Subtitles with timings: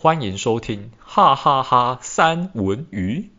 [0.00, 3.32] 欢迎收听哈哈哈三文鱼。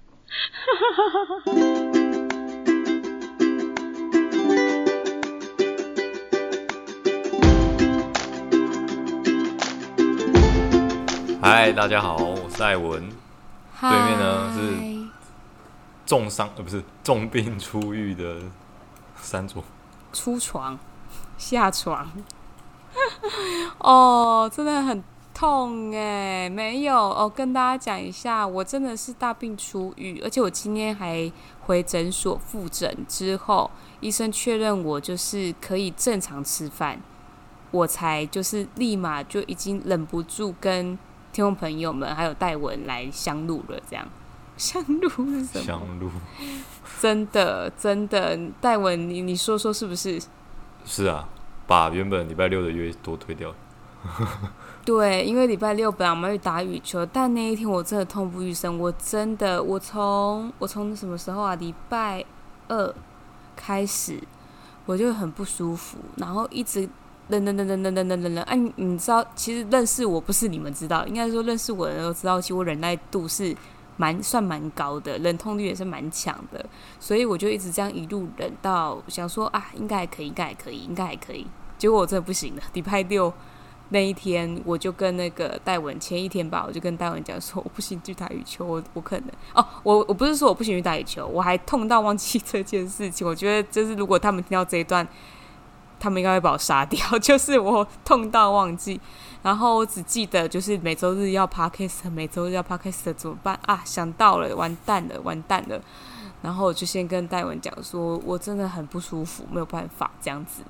[11.41, 13.09] 嗨，大家好，我是艾文。
[13.79, 15.07] 对面呢是
[16.05, 18.35] 重伤呃，不是重病初愈的
[19.15, 19.63] 三卓。
[20.11, 20.77] 出床
[21.37, 22.11] 下床
[23.79, 25.01] 哦，真的很。
[25.39, 27.31] 痛哎，没有哦。
[27.33, 33.71] 跟大家讲一下，我真的是大病初愈，而且我今天还回诊所复诊之后，
[34.01, 37.01] 医生确认我就是可以正常吃饭，
[37.71, 40.87] 我才就是立马就已经忍不住跟
[41.31, 43.79] 听众朋友们还有戴文来相录了。
[43.89, 44.05] 这样
[44.57, 45.63] 相录是什么？
[45.63, 46.11] 相录，
[46.99, 50.21] 真的真的，戴文你你说说是不是？
[50.83, 51.29] 是啊，
[51.65, 53.55] 把原本礼拜六的约都推掉。
[54.89, 58.79] 对，因为礼拜六本来我们要去打羽球，但那一天我真的痛不欲生。
[58.79, 61.53] 我真的，我从我从什么时候啊？
[61.53, 62.25] 礼拜
[62.67, 62.95] 二
[63.55, 64.19] 开始
[64.87, 66.89] 我就很不舒服，然后一直
[67.27, 68.43] 冷冷冷冷冷冷冷冷冷。
[68.45, 73.55] 哎，你知道，其实认识我不是你们知道，应该说认识我的人都知道，其实我忍耐度是
[73.95, 76.65] 蛮算蛮高的，忍痛率也是蛮强的，
[76.99, 81.45] 所以我就一直这样一路忍到想说啊，应该还可以，应该还可以，应该还可以。
[81.77, 83.31] 结果我真的不行了，礼拜六。
[83.89, 93.27] 那一天，我就跟那个戴文，前一天吧，我就跟戴文讲说，我不行去打羽球，我我可能哦，我我不是说我不行去打羽球，我还痛到忘记这件事情。
[93.27, 95.07] 我觉得就是如果他们听到这一段，
[95.99, 96.99] 他们应该会把我杀掉。
[97.19, 99.01] 就是我痛到忘记，
[99.41, 103.81] 然后我只记得就是每周日要 podcast，每周日要 podcast 怎么办啊？
[103.83, 105.81] 想到了，完蛋了，完蛋了。
[106.41, 110.61] 然后我就先跟戴文讲说，我真的很不舒服，没有办法这样子。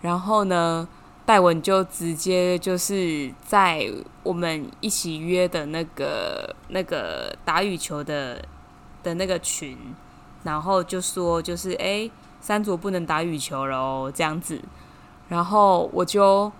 [0.00, 0.88] 然后呢，
[1.24, 3.88] 戴文就直接就是在
[4.22, 8.44] 我们一起约的那个那个打羽球的
[9.02, 9.78] 的那个群，
[10.42, 14.60] 然后就说就是哎，三卓不能打羽球了哦，这样子，
[15.28, 16.50] 然后我就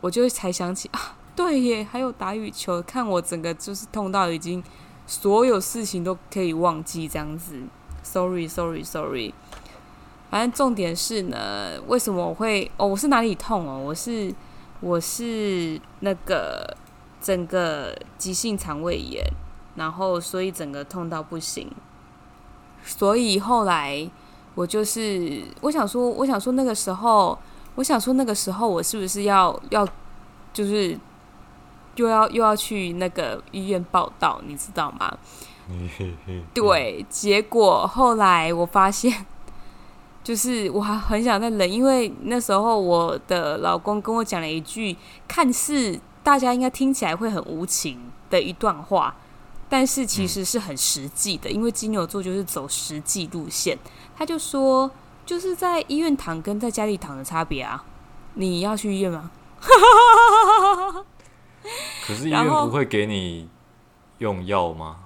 [0.00, 4.62] 我就才想起 啊，对耶，还有打羽球，看我整个就是痛到已经
[5.06, 7.60] 所有事情都可以忘记这样子
[8.02, 9.34] ，sorry sorry sorry。
[10.28, 12.86] 反正重点是呢，为什么我会哦？
[12.86, 13.78] 我是哪里痛哦？
[13.78, 14.34] 我是
[14.80, 16.76] 我是那个
[17.20, 19.24] 整个急性肠胃炎，
[19.76, 21.70] 然后所以整个痛到不行。
[22.84, 24.10] 所以后来
[24.54, 27.38] 我就是我想说，我想说那个时候，
[27.76, 29.86] 我想说那个时候我是不是要要
[30.52, 30.98] 就是
[31.94, 35.16] 又要又要去那个医院报道，你知道吗？
[36.52, 39.24] 对，结果后来我发现。
[40.26, 44.96] 就是我还很想再忍，因为那时候我的老公跟我讲了一句
[45.28, 49.14] 看似大家应该听起来会很无情的一段话，
[49.68, 53.78] 但是其实是很实际的，因为金牛座就是走实际路线。
[54.16, 54.90] 他就说，
[55.24, 57.84] 就是在医院躺跟在家里躺的差别啊，
[58.34, 59.30] 你要去医院吗？
[62.04, 63.48] 可是医院不会给你
[64.18, 65.05] 用药吗？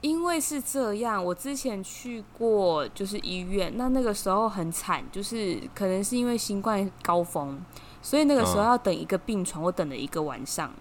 [0.00, 7.60] 因为是这样，我之前去过就是医院，那那个时候很惨，就是可能是因为新冠高峰，
[8.00, 10.72] 所以那个时候要等一个病床，我等了一个晚上。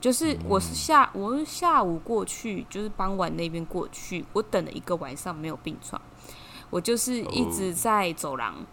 [0.00, 6.02] 就是我是下我是下午过去，就是傍晚那边过去，我等了一个晚上没有病床，
[6.70, 8.66] 我就是一直在走廊，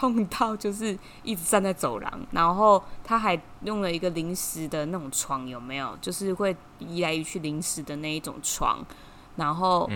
[0.00, 5.94] 痛到就是一直站在走廊，然后他还用了一个临时的那种床，有没有？
[6.00, 8.82] 就是会移来移去临时的那一种床。
[9.36, 9.88] 然后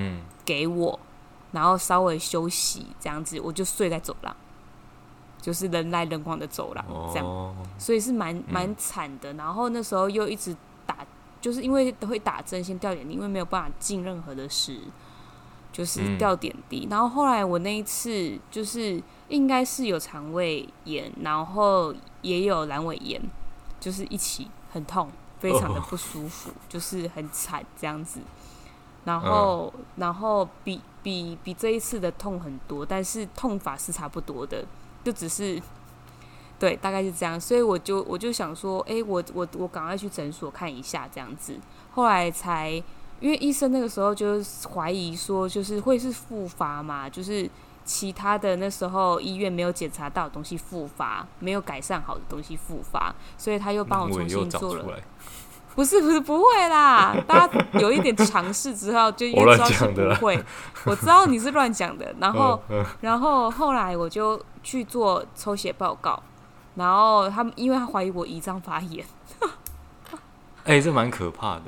[0.44, 1.06] 给我，嗯、
[1.52, 4.34] 然后稍微休息这样子，我就睡在走廊，
[5.40, 9.32] 就是人来人往的走廊这样，哦、所以是蛮蛮惨的。
[9.34, 10.96] 然后那时候又一直打，
[11.40, 14.78] 就是因为都会打针先掉眼泪，因为没有办法进任何的事，
[15.74, 16.86] 就是掉点滴。
[16.86, 21.92] 嗯、然后后来我那一次就是应该是有肠胃炎，然后
[22.22, 23.20] 也有阑尾炎，
[23.80, 28.20] 就是一起很痛，非常的不舒服，哦、就是很惨这样子。
[29.04, 34.64] 然后，嗯、然后比比比这一次的痛很多，但是痛法是差不多的，
[35.02, 35.60] 就只是，
[36.58, 37.38] 对，大概是这样。
[37.38, 41.58] 所以我就我就想说，哎，我我我赶快去诊所看一下这样子。
[41.90, 42.82] 后来才，
[43.20, 44.42] 因为医生那个时候就
[44.74, 47.48] 怀疑说，就是会是复发嘛，就是
[47.84, 54.84] 其他的那时候医院没有检查到的东西复发，没有改善好的东西复发，所以他又帮我重新做了。
[55.74, 60.36] 不是不是不会啦，大家有一点尝试之后就知道是不会。
[60.84, 62.62] 我，我知道你是乱讲的， 然后
[63.00, 66.22] 然后后来我就去做抽血报告，
[66.76, 69.04] 然后他们因为他怀疑我胰脏发炎。
[69.42, 69.46] 哎、
[70.64, 71.62] 哎、欸，这蛮可怕的。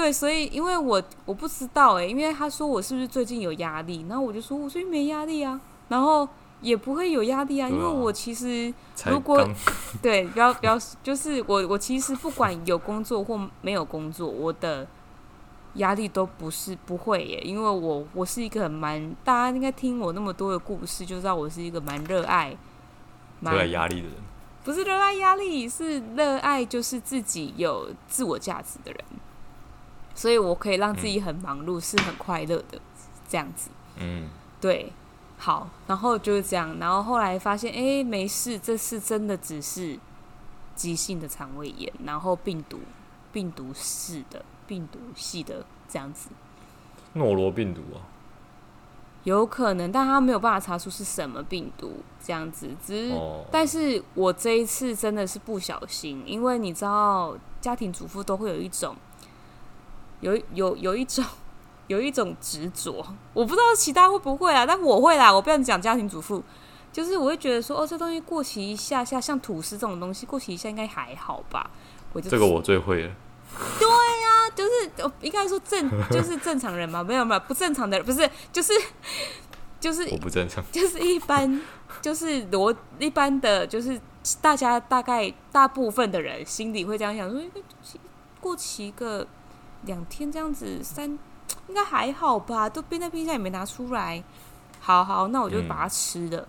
[0.00, 6.26] 对，所以因为我我不知道哎，因为他说我是不是最近有压力，然后我就说我最近没压力啊，然后
[6.62, 8.72] 也不会有压力啊，啊因为我其实
[9.04, 9.46] 如果
[10.00, 14.88] 对，不要不要，就是我我其实不管有工作或没有工作，我的
[15.74, 22.56] 压力都不是不会耶，因为我我是一个很蛮大家应该听我那么多的故事，就知道我是一个蛮热爱
[23.42, 24.16] 热爱压力的人，
[24.64, 29.04] 不是热爱压力，是热爱就是自己有自我价值的人。
[30.20, 32.78] 所以我可以让自己很忙碌，嗯、是很快乐的，
[33.26, 33.70] 这样子。
[33.96, 34.28] 嗯，
[34.60, 34.92] 对，
[35.38, 39.98] 好，然后就是这样，然后后来发现，哎、欸，没事，这是真的只是
[40.76, 42.80] 急性的肠胃炎，然后病毒，
[43.32, 46.28] 病毒式的，病毒系的这样子。
[47.14, 48.04] 诺罗病毒啊？
[49.24, 52.68] 有可能，但他没有办法查出是什么病毒，这样子。
[52.84, 58.94] 只是，哦、但是我这一次真的是不小心，因为你知道，家庭主妇都会有一种。
[60.20, 61.24] 有有有一种
[61.86, 65.32] 有一种执着，我不知道其他会不会啊，但我会啦。
[65.32, 66.42] 我不要讲家庭主妇，
[66.92, 71.68] 就是我会觉得说，哦，这东西过期一下下，像吐司这种东西过期一下应该还好吧？
[72.12, 73.12] 我就这个我最会了。
[73.80, 78.72] 对呀、啊，就是应该说正就是正常人嘛，没有没有不正常的人，不是就是
[79.80, 81.60] 就是我不正常，就是一般
[82.00, 84.00] 就是逻一般的，就是
[84.40, 87.40] 大家大概大部分的人心里会这样想说，
[88.40, 89.26] 过期个。
[89.82, 91.18] 两天这样子，三
[91.68, 92.68] 应该还好吧？
[92.68, 94.22] 都冰在冰箱也没拿出来。
[94.80, 96.38] 好好，那我就把它吃了。
[96.38, 96.48] 嗯、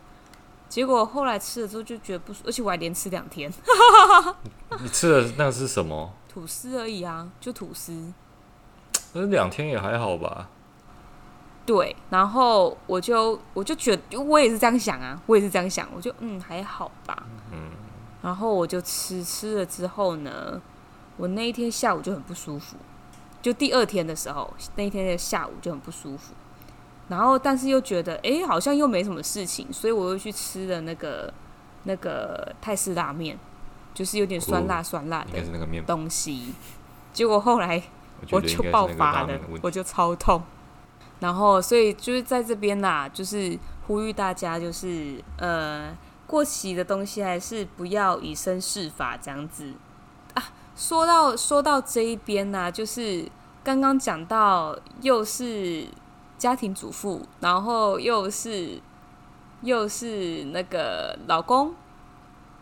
[0.69, 3.51] 结果后来吃了之后就觉得不舒服，而且我还连吃两天。
[4.81, 6.13] 你吃的那个是什么？
[6.29, 8.13] 吐司而已啊，就吐司。
[9.13, 10.47] 那两天也还好吧？
[11.65, 17.23] 对，然后我就我就觉得我也是这样想啊，我也是这样想，我就嗯还好吧。
[17.51, 17.71] 嗯。
[18.21, 20.61] 然后我就吃吃了之后呢，
[21.17, 22.77] 我那一天下午就很不舒服。
[23.41, 26.33] 就第二天的时候，那一天的下午就很不舒服，
[27.07, 31.33] 然后但是又觉得哎、欸，好像又没什么事情，所以我又去吃了那个
[31.83, 33.39] 那个泰式拉面，
[33.93, 36.53] 就是有点酸辣酸辣的东西。
[37.11, 37.81] 结果后来
[38.29, 40.41] 我就爆发了，我就超痛。
[41.19, 45.95] 然后所以就是在这边啦，就是呼吁大家，就是呃
[46.25, 49.73] 过期的东西还是不要以身试法这样子。
[50.81, 53.29] 说到说到这一边呢、啊，就是
[53.63, 55.85] 刚刚讲到又是
[56.39, 58.81] 家庭主妇，然后又是
[59.61, 61.75] 又是那个老公，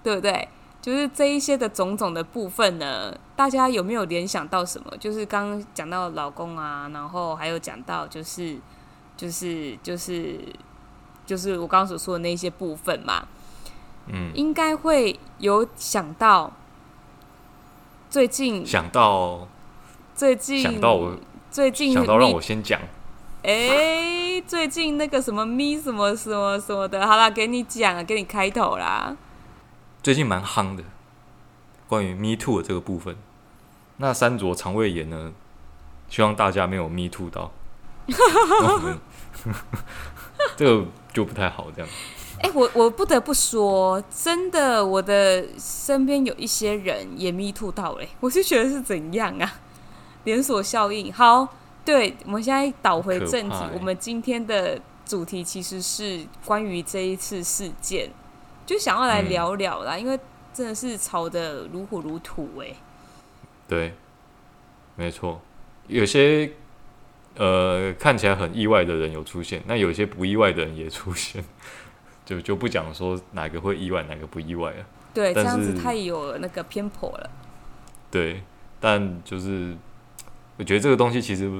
[0.03, 0.49] 对不对？
[0.81, 4.97] 就是这一些的种种的部分呢，大家有没有联想到什么？
[4.97, 8.57] 就是刚刚讲到老公啊，然后还有讲到就是
[9.15, 10.37] 就是就是
[11.25, 13.25] 就是我刚刚所说的那些部分嘛，
[14.07, 16.51] 嗯，应该会有想到。
[18.09, 19.47] 最近想到，
[20.15, 21.15] 最近想到我，
[21.51, 22.81] 最近想到让我先讲。
[23.43, 29.15] 哎、欸，最近那个什么咪什么什么什么的，好啦，给你讲，给你开头啦。
[30.01, 30.83] 最近蛮夯的，
[31.87, 33.15] 关于 Me Too 的这个部分。
[33.97, 35.31] 那三卓肠胃炎呢？
[36.09, 37.51] 希望大家没有 Me Too 到。
[40.57, 41.89] 这个就不太好，这样。
[42.41, 49.59] 哎、欸，我我不得不说，真的，我的身边有一些人也 me too 到哎，我是觉得是怎样啊？
[50.23, 51.11] 连锁效应。
[51.11, 51.47] 好，
[51.83, 58.09] 对，我们现在倒回正题，欸、我们今天的主题其实是关于这一次事件，
[58.65, 60.17] 就想要来聊聊啦，嗯、因为
[60.53, 62.67] 真的是吵得如火如荼哎。
[63.67, 63.93] 对，
[64.95, 65.41] 没错，
[65.87, 66.51] 有些
[67.35, 71.43] 呃看起来很意外的人有出现，那有些不意外的人也出现。
[72.29, 74.85] 就就不讲说哪个会意外，哪个不意外了。
[75.15, 77.29] 对，这样子太有那个偏颇了。
[78.11, 78.43] 对，
[78.79, 79.75] 但就是
[80.55, 81.51] 我觉得这个东西其实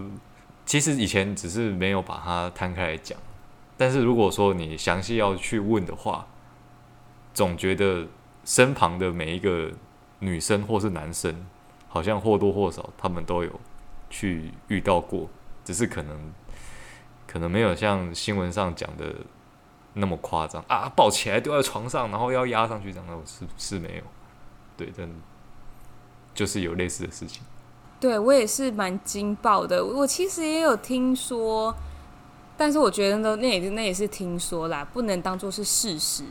[0.68, 3.18] 其实以前只是没有把它摊开来讲，
[3.78, 6.28] 但是如果说你详细要去问的话，
[7.34, 8.06] 总觉得
[8.46, 9.72] 身旁的每一个
[10.20, 11.48] 女生或是男生，
[11.88, 13.60] 好像或多或少他们都有
[14.12, 15.28] 去遇到过，
[15.66, 16.32] 只是可能
[17.26, 19.16] 可能没有像新闻上讲的。
[19.94, 20.92] 那么夸张啊！
[20.96, 24.04] 抱起来丢在床上，然后要压上去，这样的是是没有，
[24.78, 25.10] 对，但
[26.34, 27.42] 就是有类似的事情。
[28.00, 29.84] 对，我也是蛮惊爆的。
[29.84, 31.76] 我其实也有听说，
[32.56, 36.24] 但是我觉得呢，那也那也是听说啦，不能当做是事实。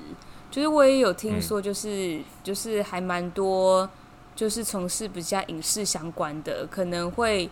[0.50, 3.86] 就是我也有听说，就是、嗯、就是还蛮多，
[4.34, 7.50] 就是从事比较影视相关的，可能会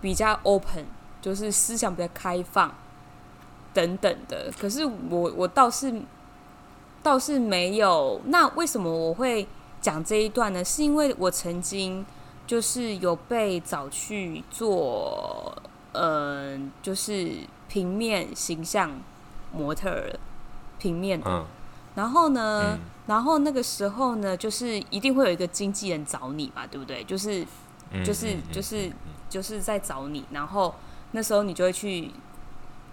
[0.00, 0.86] 比较 open，
[1.20, 2.72] 就是思想比较开放。
[3.78, 6.02] 等等的，可是我我倒是
[7.00, 8.20] 倒是没有。
[8.24, 9.46] 那为什么我会
[9.80, 10.64] 讲这一段呢？
[10.64, 12.04] 是因为我曾经
[12.44, 15.56] 就是有被找去做，
[15.92, 17.30] 呃，就是
[17.68, 18.90] 平面形象
[19.52, 20.18] 模特儿，
[20.80, 21.30] 平面的。
[21.30, 21.46] 嗯、
[21.94, 27.04] 然后呢，嗯、然后那个时候呢，就是一定会有一个经纪人找你嘛，对不对？
[27.04, 27.46] 就是，
[28.04, 28.90] 就是，就是，
[29.28, 30.24] 就是在找你。
[30.32, 30.74] 然后
[31.12, 32.10] 那时候你就会去，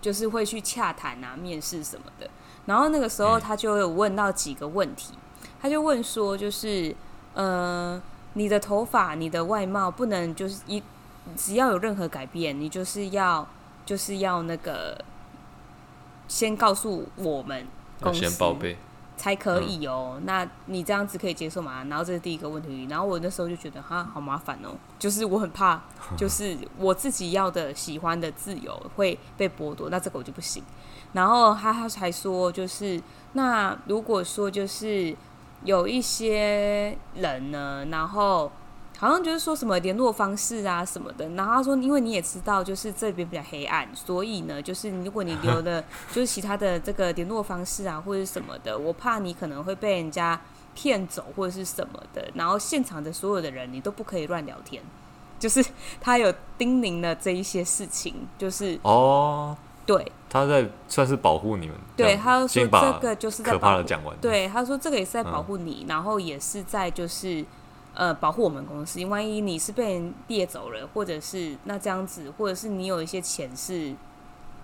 [0.05, 2.29] 就是会去洽谈啊、面试什么的。
[2.67, 5.13] 然后那个时候他就有问到几个问题，
[5.61, 6.95] 他就问说，就是，
[7.33, 8.01] 呃。
[8.37, 10.83] 你的头发、你的外貌不能就是一，
[11.37, 13.47] 只要有任何改变，你就是要
[13.85, 15.01] 就是要那个
[16.27, 17.65] 先告诉我们
[18.01, 18.77] 公司，先报备
[19.17, 20.13] 才可以哦。
[20.17, 21.83] 嗯、那你这样子可以接受吗？
[21.89, 22.87] 然后这是第一个问题。
[22.89, 24.69] 然后我那时候就觉得哈，好麻烦哦，
[24.99, 25.81] 就是我很怕，
[26.17, 30.63] 就是我自己要的、喜欢的自由会被剥夺，那这个我就不行。
[31.13, 33.01] 然后他他才说，就是
[33.33, 35.15] 那如果说就是。
[35.63, 38.51] 有一些人呢，然后
[38.97, 50.39] 好像就是说什么联络方式啊什么的，然后他说，因为你也知道，就是这边比较黑暗，所以呢，就是如果你留 了，就是其他的这个联络方式啊或者什么的，我怕你可能会被人家
[50.73, 54.81] 骗走或者是什么的，然后现场的所有的人你都不可以乱聊天，
[55.37, 55.65] 就是
[55.99, 59.55] 他有叮咛了这一些事情，就是哦。
[59.87, 61.75] 对，他在算是保护你们。
[61.95, 62.67] 对，他说这
[62.99, 64.17] 个就是在可怕的讲完。
[64.19, 67.45] 对，他说这个也是在保护你，嗯、然后也是在就是
[67.95, 69.03] 呃保护我们公司。
[69.05, 73.95] 万一你是被人猎走了，或者是那这样子，或者是你有一些钱是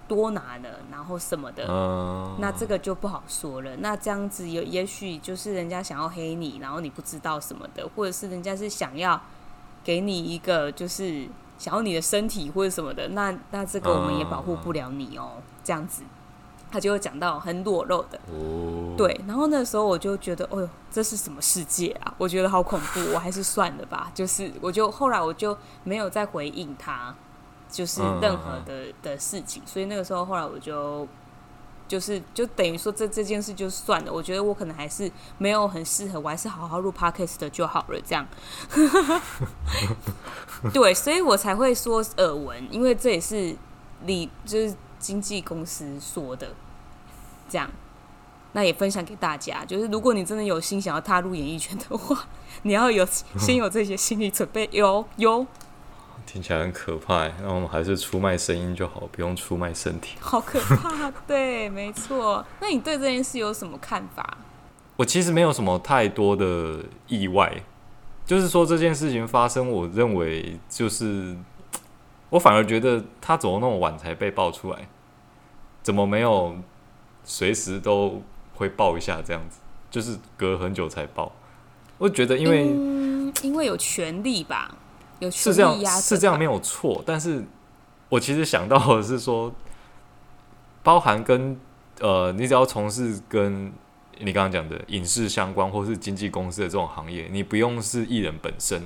[0.08, 3.76] 多拿了，然后什么的，嗯、那这个就不好说了。
[3.78, 9.20] 那这样子有也许就是人家想要黑你，然后你不知道什么的，或者是人家是想要
[9.84, 11.28] 给你一个就是。
[11.62, 15.34] 想要你的身体或者什么的，那那这个我们也保护不了你哦。
[15.38, 16.02] 嗯、这样子，
[16.72, 19.20] 他就会讲到很裸露的，哦、对。
[19.28, 22.14] 然后那时候我就觉得，哦呦，这是什么世界啊？
[22.18, 24.10] 我觉得好恐怖，我还是算了吧。
[24.16, 27.14] 就是，我就后来我就没有再回应他，
[27.70, 29.62] 就是任何的、嗯、的事情。
[29.66, 31.08] 所以那个时候后来我就。
[31.88, 38.26] 就是就等于说这这件事就算了，我觉得我可能还是没有很适合，我还是好好录 podcast 的就好了，这样。
[40.72, 43.54] 对，所以我才会说耳闻，因为这也是
[44.06, 46.54] 你就是经纪公司说的，
[47.52, 47.70] 这样。
[48.54, 52.26] 那也分享给大家，就是如果你真的有心想要踏入演艺圈的话，
[52.64, 53.06] 你要有
[53.38, 55.46] 先有这些心理准备，有有。
[56.26, 60.18] 听起来很可怕，那我们还是出卖声音就好，不用出卖身体。
[60.20, 62.46] 好可怕，对，没错。
[62.62, 64.38] 那你对这件事有什么看法？
[64.98, 67.64] 我其实没有什么太多的意外，
[68.26, 71.36] 就是说这件事情发生，我认为就是
[72.30, 74.88] 我反而觉得他怎么那么晚才被爆出来，
[75.82, 76.56] 怎么没有
[77.24, 78.22] 随时都
[78.56, 79.60] 会爆一下这样子，
[79.90, 81.32] 就是隔很久才爆。
[81.98, 84.76] 我觉得因为、嗯、因为有权利吧。
[85.20, 87.04] 有是这样，是这样没有错。
[87.06, 87.46] 但是
[88.10, 89.54] 我其实想到的是说，
[90.82, 91.56] 包含跟
[92.00, 93.72] 呃，你只要从事跟
[94.18, 98.82] 你刚刚讲的影视相关或是经纪公司的这种行业，你不用是艺人本身，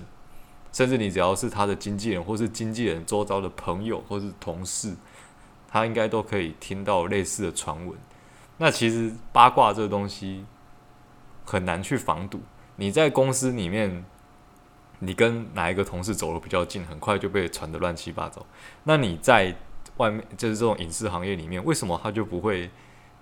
[0.74, 4.94] 甚至你只要是他的经纪人或是经纪人周遭的朋友或是同事，
[5.70, 7.98] 他应该都可以听到类似的传闻。
[8.58, 10.46] 那其实八卦这个东西
[11.46, 12.42] 很难去防堵，
[12.76, 14.06] 你在公司里面。
[15.00, 18.44] 你跟哪一个同事走的比较近，很快就被传的乱七八糟。
[18.86, 19.54] 那你在
[19.98, 22.72] 外面，就是这种影视行业里面，为什么他就不会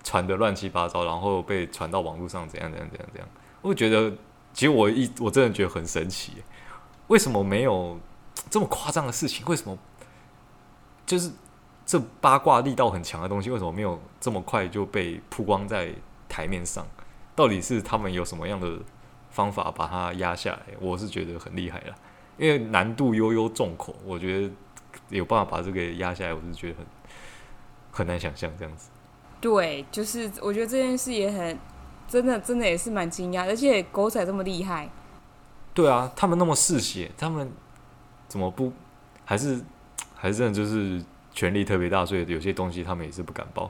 [0.03, 3.27] 传的乱七八糟，然后被传到网络上怎样怎样怎样怎样？
[3.63, 4.11] 我觉得，
[4.53, 6.43] 其实我一我真的觉得很神奇，
[7.07, 7.99] 为什么没有
[8.51, 9.43] 这么夸张的事情？
[9.47, 9.75] 为什么
[11.07, 11.31] 就是
[11.85, 15.93] 这八卦力道很强的东西，为什么没有这么快就被曝光在
[16.27, 16.85] 台面上？
[17.35, 18.79] 到底是他们有什么样的？
[19.33, 21.95] 方法把它压下来，我是觉得很厉害了，
[22.37, 24.53] 因为难度悠悠众口，我觉得
[25.09, 26.85] 有办法把这个压下来，我是觉得很
[27.91, 28.91] 很难想象这样子。
[29.41, 31.57] 对，就是我觉得这件事也很
[32.07, 34.87] 真的，真的也是蛮惊讶，而且狗仔这么厉害。
[35.73, 37.51] 对啊，他们那么嗜血，他们
[38.27, 38.71] 怎么不
[39.25, 39.59] 还是
[40.13, 43.69] 还是真的就是权力特别大，所以有些东西他们也是不敢报。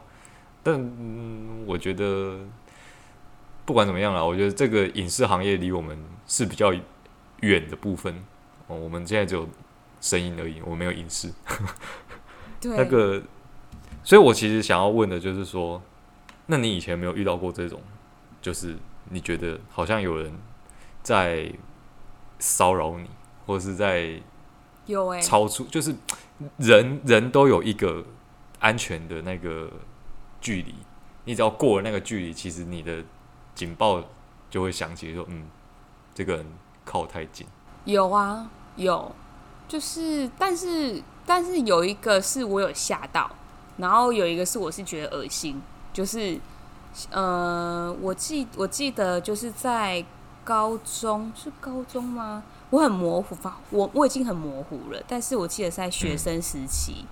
[0.61, 2.39] 但、嗯、我觉得。
[3.65, 6.73] 不管怎么样啦，我觉得这个影视行业离我们是比较
[7.39, 8.13] 远的部分
[8.67, 8.75] 哦。
[8.75, 9.47] 我们现在只有
[10.01, 11.31] 声音而已，我没有影视。
[12.59, 12.75] 对。
[12.75, 13.23] 那个，
[14.03, 15.81] 所以我其实想要问的就是说，
[16.47, 17.81] 那你以前没有遇到过这种，
[18.41, 18.75] 就是
[19.09, 20.33] 你觉得好像有人
[21.01, 21.49] 在
[22.39, 23.09] 骚扰你，
[23.45, 24.21] 或者是在
[24.87, 25.95] 有哎超出，就是
[26.57, 28.03] 人人都有一个
[28.59, 29.69] 安全的那个
[30.39, 30.75] 距离，
[31.25, 33.03] 你只要过了那个距离，其实你的。
[33.55, 34.03] 警报
[34.49, 35.45] 就会响起，说：“嗯，
[36.15, 36.45] 这个人
[36.83, 37.45] 靠太近。”
[37.85, 39.11] 有啊，有，
[39.67, 43.29] 就是但是但是有一个是我有吓到，
[43.77, 45.61] 然后有一个是我是觉得恶心，
[45.93, 46.39] 就是
[47.11, 50.03] 呃，我记我记得就是在
[50.43, 52.43] 高中是高中吗？
[52.73, 53.37] 我很模糊，
[53.69, 57.05] 我我已经很模糊了，但是我记得是在学生时期。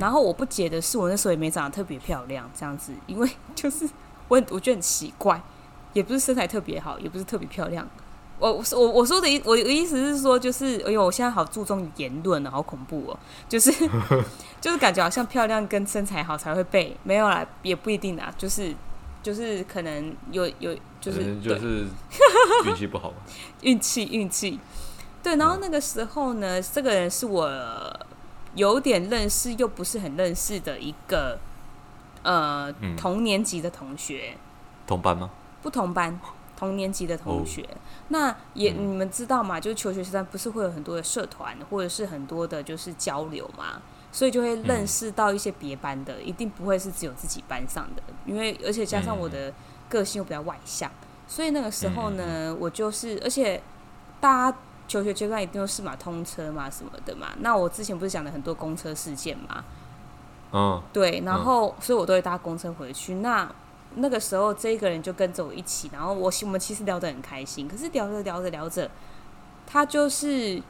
[0.00, 3.86] 然后我不解的是，我那时候也没长得特别漂亮，这样子，因为 就是
[4.28, 5.38] 我很我觉得很奇怪，
[5.92, 7.86] 也不是身材特别好，也不是特别漂亮。
[8.38, 13.70] 我我我说的意我的意思是说，就是哎呦，我现在好注重言论了，好恐怖哦，就是
[14.62, 18.74] 就是感觉好像漂亮跟身材好才会被没有啦，也不一定啦，就是
[19.24, 21.84] 就是可能有有就是就是
[22.64, 23.16] 运气不好吧，
[23.62, 24.60] 运气运气
[25.24, 25.34] 对。
[25.34, 28.06] 然后那个时候呢，这个人是我。
[28.56, 31.36] 有点认识又不是很认识的一个
[32.22, 34.36] 呃、嗯、同年级的同学，
[34.86, 35.28] 同班吗？
[35.60, 36.20] 不同班，
[36.56, 37.62] 同年级的同学。
[37.62, 37.76] 哦、
[38.10, 39.58] 那也、嗯、你们知道嘛？
[39.58, 43.82] 就是求学时代不是会有很多的社团或者是很多的就是交流嘛，
[44.14, 48.02] 所以就会认识到一些别班的、嗯，一定不会是只有自己班上的。
[48.24, 49.52] 因为而且加上我的
[49.88, 50.88] 个性又比较外向，
[51.26, 53.60] 所以那个时候呢，嗯、我就是而且
[54.20, 54.58] 大家。
[54.86, 57.28] 求学阶段一定都是嘛，通车嘛什么的嘛。
[57.38, 59.64] 那我之前不是讲了很多公车事件嘛？
[60.52, 63.14] 嗯，对，然后、嗯、所以我都会搭公车回去。
[63.14, 63.50] 那
[63.94, 67.66] 那个时候这一个人就跟着我一起，然后我我们其实聊得很开心。
[67.66, 68.90] 可是聊着聊着聊着，
[69.66, 70.62] 他就是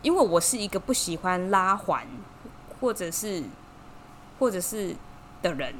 [0.00, 2.06] 因为我是一个不喜欢拉环
[2.80, 3.42] 或者是
[4.38, 4.94] 或者是
[5.42, 5.74] 的人，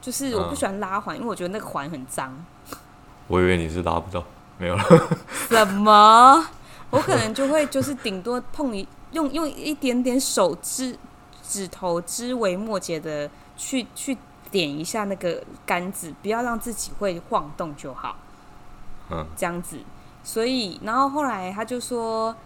[0.00, 2.44] 就是我不喜欢拉环、嗯，因为我觉得那个环很脏。
[3.28, 4.24] 我以为你是拉不到。
[4.58, 4.84] 没有了，
[5.48, 6.46] 什么？
[6.90, 10.96] 我可能就会就是顶多碰一用用一点点手指
[11.42, 14.16] 指头枝微末节的去去
[14.52, 18.16] 点一下那个杆子，不要让自己会晃动就好。
[19.10, 19.80] 嗯，这样子。
[20.22, 22.36] 所以，然后后来他就说，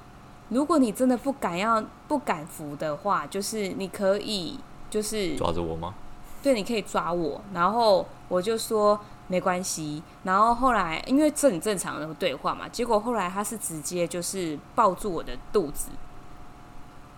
[0.49, 4.59] 如果你真的不敢要不敢扶的话，就是你可以
[4.89, 5.95] 就是抓着我吗？
[6.43, 7.41] 对，你可以抓我。
[7.53, 8.99] 然后我就说。
[9.29, 15.89] 没关系，然后后来因为这很正常的对话嘛，结果后来他是直接就是抱住我的肚子，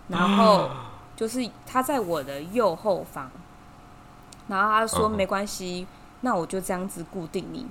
[0.07, 0.71] 然后
[1.15, 3.29] 就是他在我的右后方，
[4.47, 5.85] 然后他说没关系，
[6.21, 7.67] 那我就这样子固定你，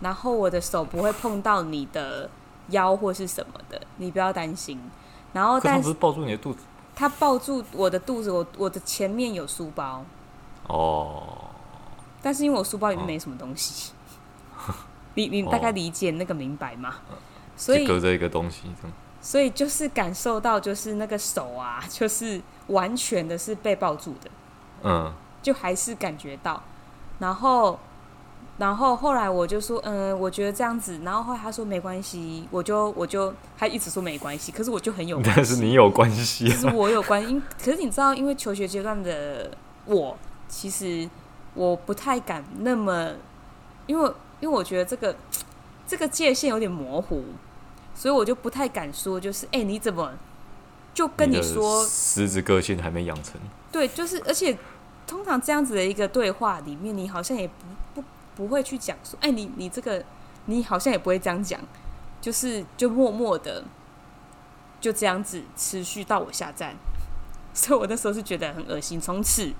[0.00, 2.30] 然后我的手不会碰到你的
[2.68, 4.80] 腰或是什么的，你不要担心。
[5.32, 6.60] 然后但是，是抱住你的肚子，
[6.94, 10.04] 他抱住我的肚子，我我的前面有书包。
[10.68, 11.22] 哦。
[12.22, 13.92] 但是因为我书包里面没什么东西，
[14.56, 14.74] 哦、
[15.14, 16.94] 你你大概理解那个明白吗？
[17.10, 17.18] 哦、
[17.54, 18.62] 所以隔着一个东西，
[19.20, 24.30] 所以就是感受到就是那个手啊， 就是完全的是被抱住的，
[24.84, 26.62] 嗯，就还是感觉到，
[27.18, 27.78] 然后
[28.58, 39.50] 然后后来我就说，嗯，我觉得这样子，然后后来他说没关系，我就我就他一直说没关系，可是我就很有 关系，但是你有关系，其实我有关系，可是你知道，因为求学阶段的
[39.86, 40.16] 我
[40.48, 41.08] 其实。
[41.56, 43.12] 我不太敢那么，
[43.86, 45.14] 因为因为我觉得这个
[45.86, 47.22] 这个界限有点模糊，
[47.94, 50.10] 所以我就不太敢说，就是哎、欸，你怎么
[50.92, 53.40] 就跟你说狮子个性还没养成？
[53.70, 54.58] 对，就是而且
[55.06, 57.54] 通常这样子的一个对话里面，你好像也不
[58.34, 60.04] 不不会去讲说，哎、欸，你你这个
[60.46, 61.60] 你好像也不会这样讲，
[62.20, 63.64] 就是就默默的
[64.80, 66.74] 就这样子持续到我下站，
[67.54, 69.52] 所以我那时候是觉得很恶心，从此。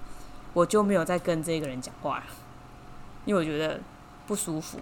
[0.53, 2.23] 我就没有再跟这个人讲话，
[3.25, 3.81] 因为我觉得
[4.25, 4.79] 不舒服。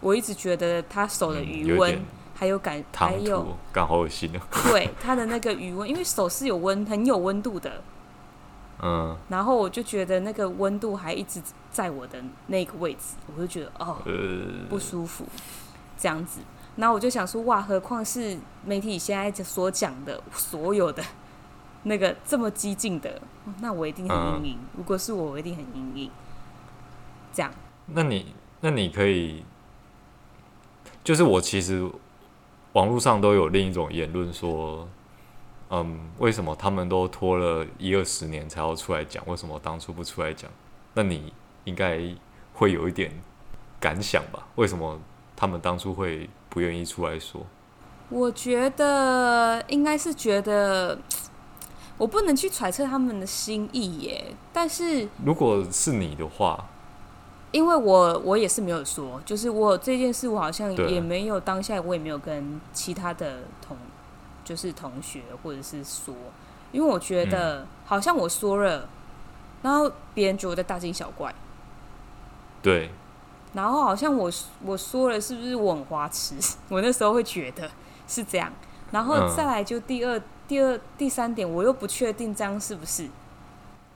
[0.00, 2.00] 我一直觉得他手的余温
[2.32, 4.40] 还有感，还有刚好恶心了。
[4.70, 7.82] 对他的那个余温，因为手是有温，很有温度的。
[8.82, 9.16] 嗯。
[9.28, 13.98] 然后我就觉得那个温度还一直在我的那个位置，我就觉得哦，
[14.68, 15.24] 不舒服，
[15.98, 16.40] 这样子。
[16.76, 21.02] 然后我就想说，哇，何况是媒体现在所讲的所有的。
[21.84, 23.22] 那个这么激进的，
[23.60, 24.58] 那我一定很阴影。
[24.76, 26.10] 如果是我，我一定很阴影。
[27.32, 27.52] 这样。
[27.86, 29.44] 那你，那你可以，
[31.04, 31.88] 就是我其实
[32.72, 34.88] 网络上都有另一种言论说，
[35.70, 39.22] 嗯，为什么他们都拖了一二十年才要出来讲？
[39.26, 40.50] 为什么当初不出来讲？
[40.94, 41.32] 那你
[41.64, 42.00] 应该
[42.54, 43.12] 会有一点
[43.80, 44.46] 感想吧？
[44.56, 45.00] 为什么
[45.34, 47.42] 他们当初会不愿意出来说？
[48.08, 50.98] 我觉得应该是觉得。
[51.98, 56.62] 我不能去揣测他们的心意耶，但是如果是你的话，
[57.52, 63.74] 因为我我也是没有说，就是我这件事我好像也没有当下我也没有跟其他的同
[64.46, 66.14] 就是同学或者是说，
[66.70, 68.88] 因为我觉得好像我说了，嗯、
[69.62, 71.34] 然后别人觉得我在大惊小怪，
[72.62, 72.90] 对，
[73.54, 74.30] 然后好像我
[74.64, 76.36] 我说了是不是我很花痴？
[76.70, 77.68] 我那时候会觉得
[78.06, 78.52] 是这样。
[78.92, 83.08] 然后再来就第二、嗯、第二、第三点，我又不确定这样是不是？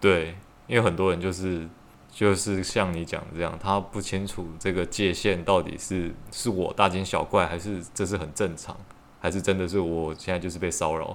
[0.00, 0.36] 对，
[0.66, 1.68] 因为很多人就是
[2.10, 8.76] 就是像你讲的这样，他不清楚这个界限到底是是我大惊小怪，还是这是很正常，
[9.20, 11.14] 还是真的是我现在就是被骚扰？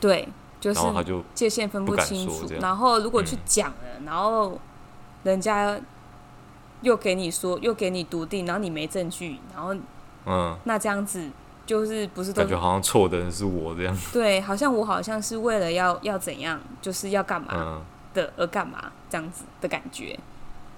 [0.00, 0.28] 对，
[0.60, 2.46] 就是他就界限分不清楚。
[2.60, 4.58] 然后如果去讲了，嗯、然后
[5.22, 5.80] 人家
[6.82, 9.74] 又给你说，又给你笃定，然后你没证据，然后
[10.26, 11.30] 嗯，那这样子。
[11.66, 13.96] 就是不是都感觉好像错的人是我这样？
[14.12, 17.80] 对，好像我好像是为了要要怎样，就是要干嘛
[18.12, 20.18] 的而干嘛这样子的感觉，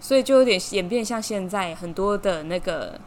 [0.00, 3.00] 所以就有点演变像现在很多的那个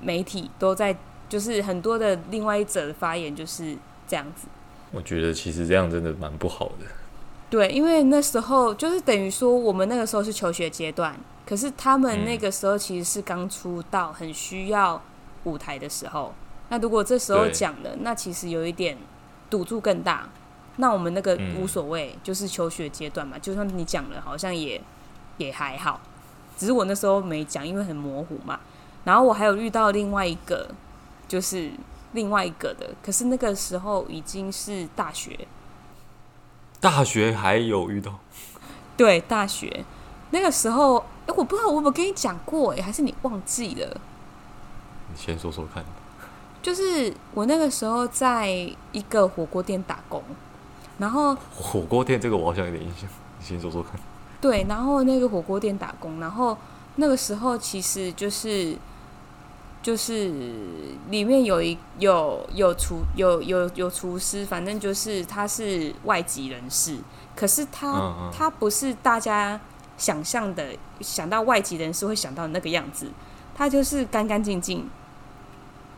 [0.00, 0.96] 媒体都在，
[1.28, 4.46] 就是很多的另外一者的发言就是这样子。
[4.92, 6.86] 我觉得其实这样真的蛮不好的。
[7.48, 15.00] 对，因为那时候就是等于说我们那个时候是求学阶段，可是他们那个时候其实是刚出道，很需要
[15.44, 16.34] 舞台的时候。
[16.68, 18.96] 那如果这时候讲了，那其实有一点
[19.48, 20.28] 赌注更大。
[20.78, 24.80] 那我们那个无所谓，嗯、就是求学阶段嘛，就算你讲了，好像也
[25.38, 26.00] 也还好。
[26.56, 28.58] 只是我那时候没讲，因为很模糊嘛。
[29.04, 30.68] 然后我还有遇到另外一个，
[31.28, 31.70] 就是
[32.12, 35.46] 另外一个的，可是那个时候已经是大学。
[36.80, 38.18] 大学还有遇到？
[38.96, 39.84] 对，大学
[40.30, 44.00] 那个时候，哎，我不知道我有没有跟你讲过，哎，还是你忘记了？
[45.10, 45.84] 你先说说看。
[46.62, 48.50] 就是我那个时候在
[48.90, 50.22] 一个火锅店打工，
[50.98, 53.08] 然后火锅店这个我好像有点印象，
[53.38, 53.92] 你先说说看。
[54.40, 56.56] 对，然后那个火锅店打工，然后
[56.96, 58.76] 那个时候其实就是
[59.86, 60.32] 就是
[61.10, 66.98] 里面有一有有厨有有有厨师，反正就是他是外籍人士，
[67.36, 68.30] 可是他嗯嗯。
[68.36, 69.60] 他不是大家
[69.96, 70.70] 想象的
[71.00, 73.12] 想到外籍人士会想到的那个样子，
[73.54, 74.90] 他就是干干净净。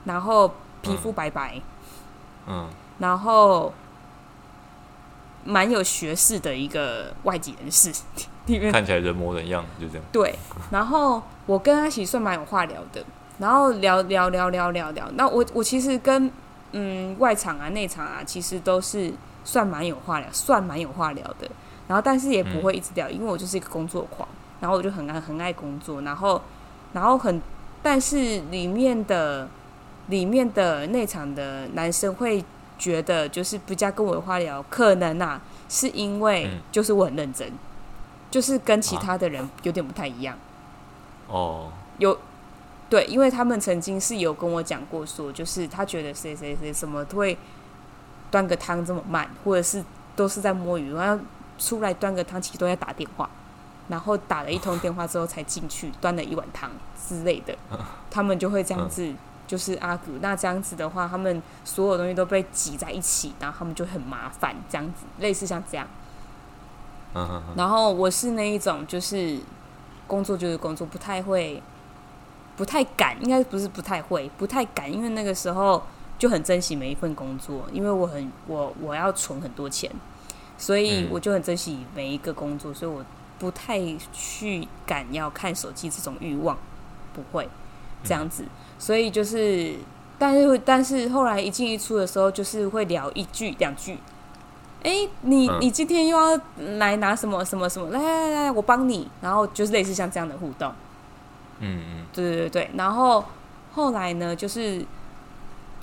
[0.04, 1.58] 然后皮肤白白，
[2.46, 2.70] 嗯，嗯。
[2.98, 3.72] 然后
[5.44, 7.90] 蛮有学识的一个外籍人士，
[8.44, 10.04] 里面看起来人模人样，就这样。
[10.12, 10.38] 对，
[10.70, 13.02] 然后我跟他其实算蛮有话聊的，
[13.38, 15.10] 然后聊聊聊聊聊聊。
[15.14, 16.30] 那我我其实跟
[16.72, 19.12] 嗯外场啊内场啊，其实都是
[19.44, 21.48] 算蛮有话聊，算蛮有话聊的。
[21.86, 24.28] 然后但是也不会一直聊，嗯、因为我就是一个工作狂，
[24.60, 26.42] 然后我就很爱很爱工作，然后
[26.92, 27.40] 然后很
[27.82, 29.48] 但是里面的。
[30.08, 32.42] 里面的内场的男生会
[32.78, 37.58] 觉得，就是不加跟我的话聊，可能啊，是因为就是我很认真，嗯、
[38.30, 40.34] 就是跟其他的人有点不太一样。
[41.26, 42.18] 哦，有
[42.88, 47.36] 对，因为他们曾经是有跟我讲过，说就是他觉得谁谁谁什么会
[48.30, 49.84] 端个汤这么慢，或者是
[50.16, 51.24] 都是在摸鱼，然后
[51.58, 53.28] 出来端个汤，其实都在打电话，
[53.88, 56.70] 然后打了一通电话之后才进去端了一碗汤
[57.08, 57.56] 之类的，
[58.10, 59.06] 他们就会这样子。
[59.06, 59.16] 嗯
[59.48, 65.86] 就是阿古，那这样子的话，他们所有东西都被挤在一起，然后他们就很麻烦，这样子类似像这样。
[67.56, 69.40] 然后我是那一种，就是
[70.06, 71.62] 工作就是工作，不太会，
[72.58, 75.80] 不太敢，应该不是不太会，不太敢，因为那个时候
[76.18, 79.88] 就很珍惜每一份工作，因为我很我我要存很多钱，
[80.58, 83.04] 所以我就很珍惜每一个工作，所以我
[83.38, 83.80] 不太
[84.12, 86.58] 去敢要看手机这种欲望，
[87.14, 87.48] 不会
[88.02, 88.44] 这样子。
[88.76, 89.76] 所以就是，
[90.18, 93.98] 但是但是后来一进一出的时候，就是会聊一句两句。
[94.82, 96.40] 哎、欸，你你今天又要
[96.78, 97.90] 来拿什么什么什么？
[97.90, 99.08] 来来来，我帮你。
[99.20, 100.72] 然后就是类似像这样的互动。
[101.60, 102.70] 嗯嗯，对对对对。
[102.74, 103.24] 然后
[103.74, 104.84] 后来呢，就是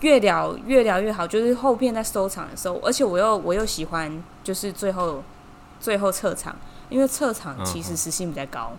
[0.01, 1.25] 越聊越聊越好。
[1.27, 5.23] 就是后片在收场的时候，而且我又我又喜欢，就是最后
[5.79, 6.55] 最后撤场，
[6.89, 8.73] 因为撤场其实时薪比较高。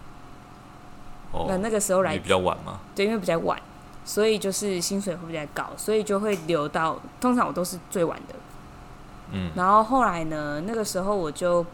[1.33, 2.81] 哦、那那个时候来比较晚嘛？
[2.95, 3.61] 对，因为比较晚。
[4.09, 8.35] 所以就是薪水会比较高，所以就会留到通常我都是最晚的，
[9.33, 11.67] 嗯，然后后来呢，那个时候我就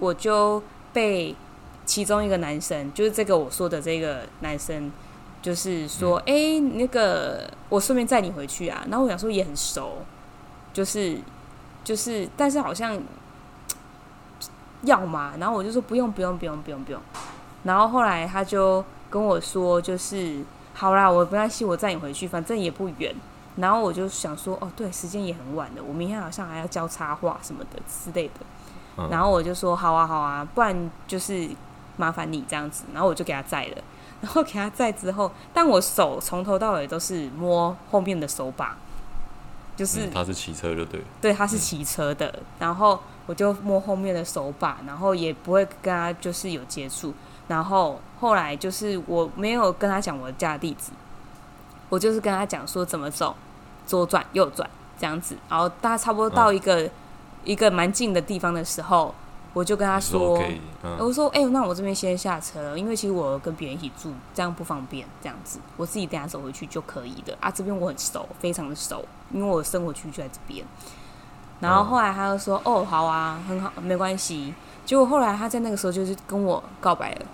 [0.00, 0.60] 我就
[0.92, 1.36] 被
[1.86, 4.92] 其中一个男生，就是这个我说的这个男生，
[5.40, 8.84] 就是说，哎、嗯欸，那个我顺便载你回去啊。
[8.90, 10.04] 然后我想说也很熟，
[10.74, 11.16] 就是
[11.82, 13.00] 就是，但是好像
[14.82, 17.00] 要嘛，然后我就说不用不用不用不用不用。
[17.62, 20.44] 然后后来他就跟我说，就是。
[20.78, 23.10] 好啦，我不担心，我载你回去，反正也不远。
[23.56, 28.40] 然后我就想说，哦，对，时间也很晚了，我明天好像还要交插画什么的之类的。
[28.98, 31.48] 嗯、然后我就说，好啊，好啊，不然就是
[31.96, 32.84] 麻烦你这样子。
[32.92, 33.82] 然后我就给他载了。
[34.22, 38.74] 然后给他载之后，但我手从头到尾都是摸后面的手把，
[39.76, 42.26] 就是、嗯、他是骑车就对，对，他是骑车的。
[42.28, 47.12] 嗯、然后我就摸后面的手把，然后也不会跟他就是有接触。
[47.46, 50.92] 然后后来就是我没有跟他讲我的家的地址，
[51.90, 53.36] 我就是跟他讲说怎么走，
[53.86, 56.90] 左转右转，这样子，然后大家差不多到一个、嗯、
[57.44, 59.14] 一个蛮近的地方的时候，
[59.56, 60.46] 我就跟他说，说
[60.82, 67.50] 嗯、我说，哎、欸，那我这边先下车了，因为其实我跟别人一起住，这样不方便，这样子，我自己等下走回去就可以的啊。
[67.50, 70.62] 这边我很熟，非常的熟，因为我生活区就在这边。
[71.58, 74.52] 然后后来他就说，嗯、哦，好啊，很好，没关系。
[74.84, 77.26] 结果后来他在那个时候就是跟我告白了，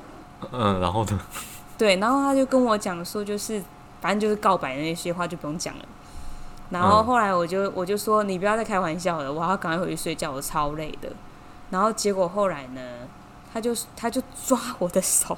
[0.52, 1.18] 嗯，然后呢？
[1.76, 3.61] 对，然后他就跟我讲说，就是
[4.00, 5.85] 反正就是告白的那些话就不用讲了。
[6.70, 11.08] 然后后来我就我就说，你不要再开玩笑了，我要赶快回去睡觉，我超累的。
[11.72, 12.80] 然后结果后来呢，
[13.50, 15.37] 他就他就抓我的手，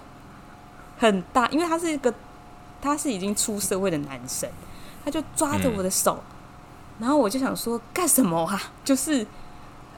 [0.98, 2.12] 很大，因为他是一个
[2.82, 4.50] 他是已经出社会的男生，
[5.04, 8.60] 他就抓着我的手，嗯、然后我就想说干什么啊？
[8.84, 9.24] 就是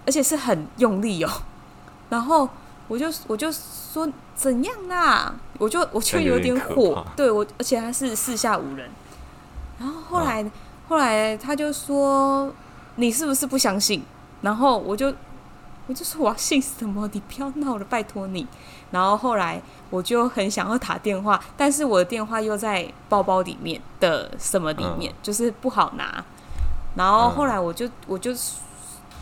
[0.05, 1.31] 而且是很用力哦。
[2.11, 2.47] 然后
[2.87, 5.35] 我就我就说怎样啦？
[5.59, 8.91] 我就我却有点火，对我，而且他是四下无人。
[9.81, 10.51] 然后后来、啊、
[10.87, 12.53] 后来他就说
[12.97, 14.05] 你是不是不相信？
[14.43, 15.13] 然后我就
[15.87, 17.09] 我就说我要信什么？
[17.13, 18.47] 你不要闹了，拜托你。
[18.91, 26.25] 然后后来我就很想要打电话，但是我的电话又在包包里面的什么里面，嗯、就是不好拿。
[26.95, 28.33] 然后后来我就我就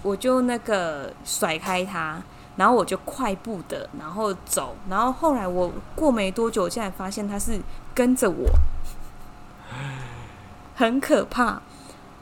[0.03, 2.23] 我就那个甩开他。
[2.57, 7.61] 然后我就快步的，然后走，然后后来我过没多久，现在发现他是
[7.93, 8.49] 跟着我，
[10.77, 11.61] 很可怕。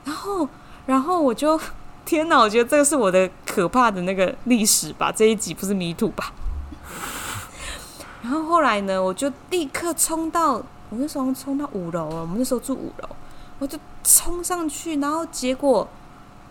[0.06, 0.48] 然后，
[0.86, 1.60] 然后我就
[2.04, 6.32] 天哪，我觉得这个是我的可怕的那个历史吧，这一集不是迷途吧？
[8.22, 13.08] 然后后来呢，我就立刻冲到，我那时候冲到五楼了，我们那时候住五楼，
[13.58, 15.88] 我就冲上去，然后结果。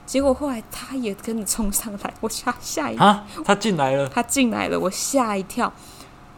[0.03, 3.05] 结果后来他也跟着冲上来，我吓吓一跳。
[3.05, 5.71] 啊，他进来了，他进来了，我吓一跳。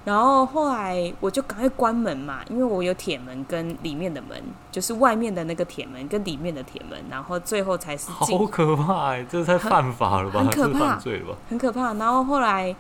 [0.06, 4.38] 然后后来我就赶快关门嘛，因为我有铁门跟里面的门，
[4.70, 8.10] 就是外面的那个铁门跟里面的铁门，然后最后才是。
[8.12, 10.42] 好可怕哎，这太犯法了吧？
[10.42, 11.38] 很可怕，犯罪了吧？
[11.50, 11.94] 很可怕。
[11.94, 12.76] 然后后来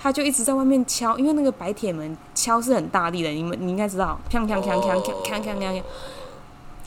[0.00, 5.82] 他就一直在外面敲，因为那个白铁门敲是很大力的，你们你应该知道，锵锵锵锵锵锵锵锵。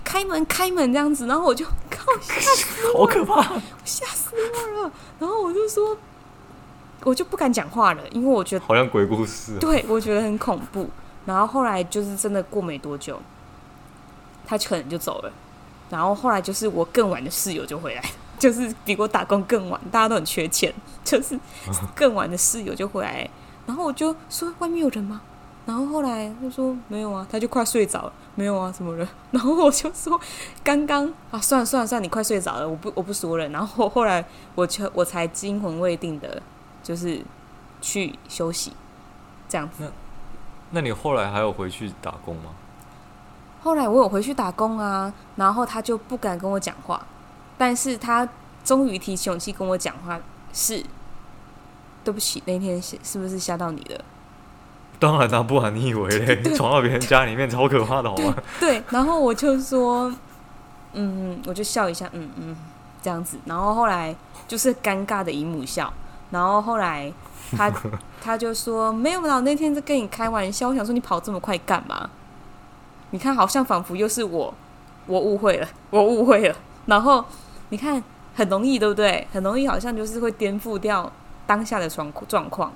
[0.04, 3.42] 开门，开门这样子，然后我就靠，吓死我，好可怕，
[3.86, 4.92] 吓死我了。
[5.20, 5.96] 然后我就说，
[7.04, 9.58] 我就不敢讲话了，因为我觉得好像鬼故事。
[9.60, 10.90] 对，我觉得很恐怖。
[11.26, 13.20] 然后后来就是真的过没多久，
[14.46, 15.32] 他可能就走了。
[15.90, 18.04] 然后后来就是我更晚的室友就回来，
[18.40, 21.40] 就是比我打工更晚，大家都很缺钱，就是
[21.96, 23.30] 更晚的室友就回来。
[23.66, 25.22] 然后我就说，外面有人吗？
[25.66, 29.08] 然后后来他说没有啊，他就快睡着了，没有啊什么人。
[29.32, 30.20] 然后我就说
[30.62, 33.48] 刚刚啊，算了算了算了，你快睡着了，我不我不说了。
[33.48, 34.26] 然后后来
[34.56, 36.42] 我就我才惊魂未定的，
[36.84, 37.24] 就是
[37.82, 38.74] 去休息，
[39.50, 39.84] 这样子。
[39.84, 39.88] 那
[40.72, 42.52] 那你后来还有回去打工吗？
[43.64, 47.02] 后来我有回去打工啊，然后他就不敢跟我讲话，
[47.58, 48.28] 但是他
[48.64, 50.20] 终于提起勇气跟我讲话，
[50.52, 50.84] 是
[52.04, 54.04] 对不起，那天是是不是吓到你了？
[55.00, 56.44] 当然啦，不然你以为嘞？
[56.56, 58.36] 闯到别人家里面超可怕的，好吗？
[58.60, 60.14] 对，然后我就说，
[60.94, 62.58] 嗯，我就笑一下，嗯嗯，
[63.02, 63.38] 这样子。
[63.46, 64.16] 然后后来
[64.48, 65.94] 就是尴尬的姨母笑。
[66.34, 67.14] 然后后来
[67.56, 67.72] 他
[68.20, 70.70] 他就说，没有啦，那天在跟你开玩笑。
[70.70, 72.10] 我想说，你跑这么快干嘛？
[73.12, 74.52] 你看，好像仿佛又是我，
[75.06, 76.56] 我误会了，我误会了。
[76.88, 77.24] 然后
[77.70, 78.04] 你看，
[78.36, 79.28] 很容易，对不对？
[79.32, 81.12] 很容易，好像就是会颠覆掉
[81.46, 82.74] 当下的状状况。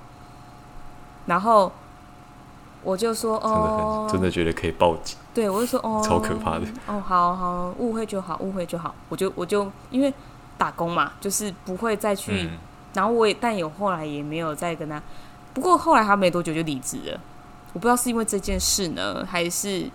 [1.25, 1.71] 然后。
[2.83, 5.17] 我就说哦，真的觉得可以报警。
[5.33, 6.65] 对，我就说哦，超可怕的。
[6.85, 8.95] 哦，好好，误会就好，误会就好。
[9.09, 10.13] 我就我就因为
[10.57, 12.49] 打工嘛，就是不会再去。
[12.97, 15.01] 嗯、然后我也，但有后来也没有再跟他。
[15.53, 17.19] 不过后来他没多久就离职了。
[17.73, 19.89] 我不知道是因为这件事呢，还是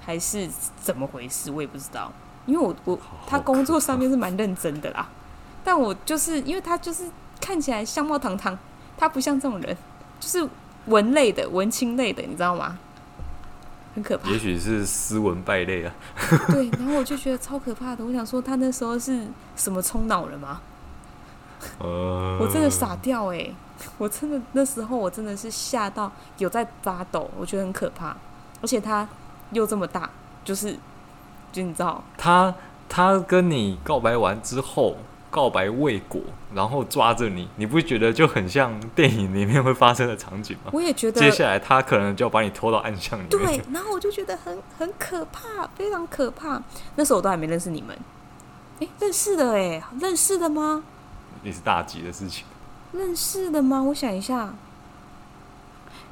[0.00, 0.48] 还是
[0.80, 2.12] 怎么回事，我也不知道。
[2.46, 5.08] 因为我我他工作上面是蛮认真的啦，
[5.64, 7.04] 但我就是因为他就是
[7.40, 8.56] 看起来相貌堂堂，
[8.96, 9.76] 他不像这种人，
[10.20, 10.48] 就是。
[10.86, 12.76] 文类的，文青类的，你知道吗？
[13.94, 14.28] 很可怕。
[14.28, 15.90] 也许是斯文败类啊。
[16.52, 18.04] 对，然后我就觉得超可怕的。
[18.04, 20.60] 我想说，他那时候是什么冲脑了吗？
[21.78, 23.54] 呃，我真的傻掉哎、欸！
[23.98, 28.16] 我真的那时候我真的是吓到有在发抖，我觉得很可怕。
[28.62, 29.06] 而且他
[29.50, 30.08] 又这么大，
[30.44, 30.76] 就是
[31.52, 32.54] 就你知道，他
[32.88, 34.96] 他跟你告白完之后。
[35.34, 36.20] 告白未果，
[36.54, 40.70] 然后抓着你，你不觉得就很像电影里面会发生的场景吗？
[40.72, 41.20] 我也觉得。
[41.20, 43.30] 接下来他可能就要把你拖到暗巷里面。
[43.30, 46.62] 对，然后我就觉得很很可怕，非常可怕。
[46.94, 47.98] 那时候我都还没认识你们，
[48.78, 50.84] 诶，认识的诶，认识的吗？
[51.44, 52.44] 也是大吉的事情。
[52.92, 53.80] 认识的吗？
[53.80, 54.52] 我想一下。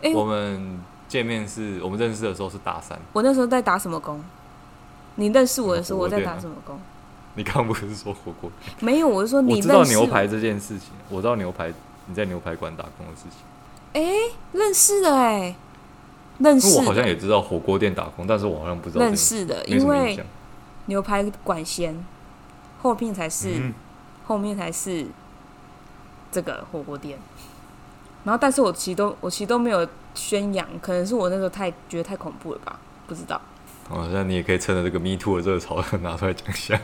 [0.03, 2.99] 诶，我们见面是我们认识的时候是大三。
[3.13, 4.23] 我那时候在打什么工？
[5.17, 6.79] 你认识我的时候，我在打什么工？
[7.35, 8.51] 你刚刚不是说火锅？
[8.81, 11.73] 没有，我是说你知道牛排这件事情，我知道牛排
[12.07, 13.39] 你在牛排馆打工的事情。
[13.93, 15.57] 哎、欸，认识的哎、欸，
[16.39, 16.79] 认识。
[16.79, 20.19] 我好像也知道火锅店打工，但是我好像不知道认识的，因为
[20.87, 22.05] 牛排馆先，
[22.83, 23.75] 后面才是、嗯，
[24.27, 25.07] 后面才是
[26.33, 27.17] 这个火锅店。
[28.25, 33.41] 然后，但是我其实都我其实都没有宣扬，可能是我那时候太觉得太恐怖了吧，不知道。
[33.91, 36.81] 哦，那你也可以趁着这个 Me Too 的热潮拿出来讲一下。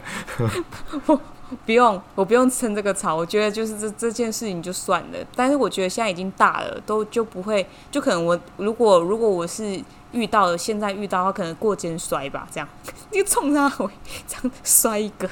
[1.07, 1.19] 不
[1.65, 3.15] 不用，我不用趁这个潮。
[3.15, 5.19] 我觉得就是这这件事情就算了。
[5.35, 9.81] 但是我觉得现在已经大了，都就不会，就可能我如果如果我是
[10.13, 12.69] 遇到了，现在遇到的话，可能过肩摔吧，这样，
[13.13, 13.89] 你冲他回，
[14.27, 15.31] 这样摔一个。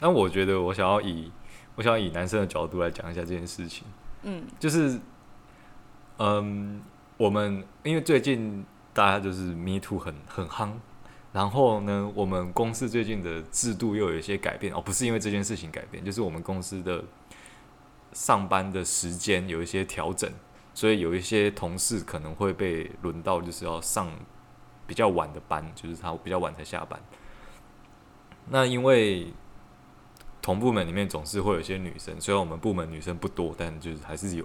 [0.00, 1.32] 那我觉得我想要以
[1.74, 3.86] 我想以男生的角度来讲一下这件事情。
[4.22, 5.00] 嗯，就是，
[6.18, 6.80] 嗯，
[7.16, 10.72] 我们因为最近大家就是 Me Too 很很夯。
[11.32, 17.02] 然后呢，我们公司最近的制度又有一些改变哦，不是因为这件事情改变，就是我们公司的
[18.12, 20.30] 上班的时间有一些调整，
[20.74, 24.10] 所以有一些同事可能会被轮到就是要上
[24.86, 27.00] 比较晚的班，就是他比较晚才下班。
[28.50, 29.32] 那因为
[30.42, 34.44] 同部门里面总是会有一些女生，虽然我们部门女生不多，但就是还是有。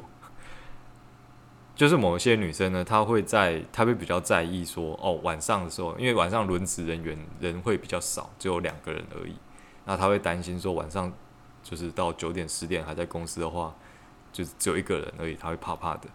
[1.75, 9.35] 就是某一些女生呢，她会在，她会比较在意说，哦，晚上的时候，因为晚上轮值人员人会比较少，只有两个人而已，
[9.85, 11.13] 那她会担心说晚上
[11.61, 13.75] 就是到九点十点还在公司的话，
[14.31, 16.07] 就是只有一个人而已，她会怕怕的。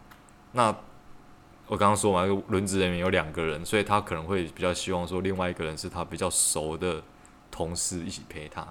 [0.51, 0.75] 那
[1.69, 7.01] 我刚刚说嘛，轮值人员有两个人，所以她可能会比较希望说，另外一个人是她比较熟的
[7.53, 8.67] 同事一起陪她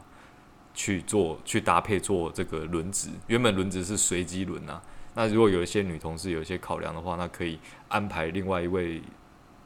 [0.73, 3.09] 去做，去搭配做这个轮值。
[3.27, 4.81] 原本轮值是随机轮啊。
[5.13, 9.01] 那如果有一些女同事有一些考量的话，那可以安排另外一位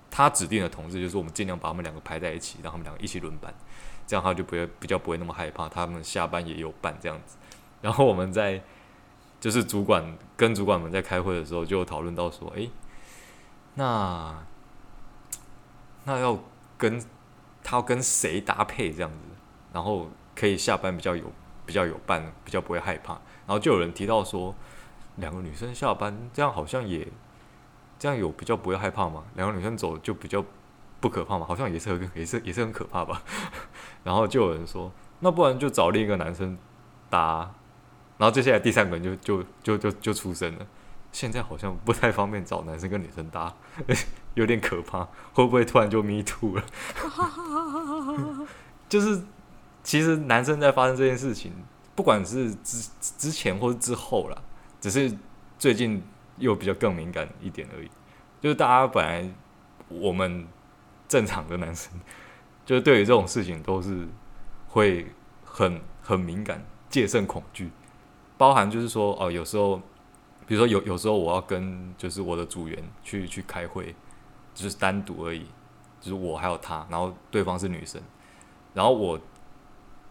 [0.10, 3.54] 她指定的同事，就是我们尽量把他们两个排在一起，让他们两个一起轮班，
[4.08, 7.38] 这样他就不会比较不会那么害怕，他们下班也有伴这样子。
[7.82, 8.62] 然后我们在
[9.40, 12.72] 就是主管跟主管们在开会的时候，就讨论到说，诶，
[13.76, 14.44] 那
[16.06, 16.40] 那要
[16.78, 17.00] 跟
[17.64, 19.18] 他要跟谁搭配这样子，
[19.74, 21.32] 然后可以下班比较有
[21.66, 23.14] 比较有伴，比较不会害怕。
[23.48, 24.54] 然后就有人提到说。
[25.18, 27.08] 两个女生下班，这样好像也
[27.98, 29.24] 这样有比较不会害怕吗？
[29.36, 30.44] 两个女生走就比较
[31.00, 31.46] 不可怕吗？
[31.48, 33.24] 好像也是很也是也是很可怕吧。
[34.04, 36.58] 然后就有人说，那不然就找另一个男生
[37.10, 37.50] 搭。
[38.18, 40.68] 然后接下来第三个人就就就就就出生了。
[41.14, 43.54] 现在好像不太方便找男生跟女生搭，
[44.36, 45.08] 有点可怕。
[45.32, 46.64] 会不会突然就 me too 了？
[48.90, 49.24] 就是
[49.86, 51.54] 其实男生在发生这件事情，
[51.96, 54.42] 不管是之之前或是之后啦。
[54.82, 55.12] 只是
[55.58, 56.04] 最近
[56.38, 57.90] 又比较更敏感一点而已，
[58.40, 59.28] 就是大家本来
[59.88, 60.46] 我们
[61.08, 61.92] 正常的男生，
[62.64, 64.08] 就是对于这种事情都是
[64.68, 65.08] 会
[65.44, 67.72] 很很敏感、戒慎恐惧，
[68.38, 69.78] 包含就是说哦，有时候，
[70.46, 73.96] 比如说有有时候我要跟就是我的组员去去开会，
[74.54, 75.48] 就是单独而已，
[76.00, 78.00] 就是我还有他，然后对方是女生，
[78.76, 79.20] 然后我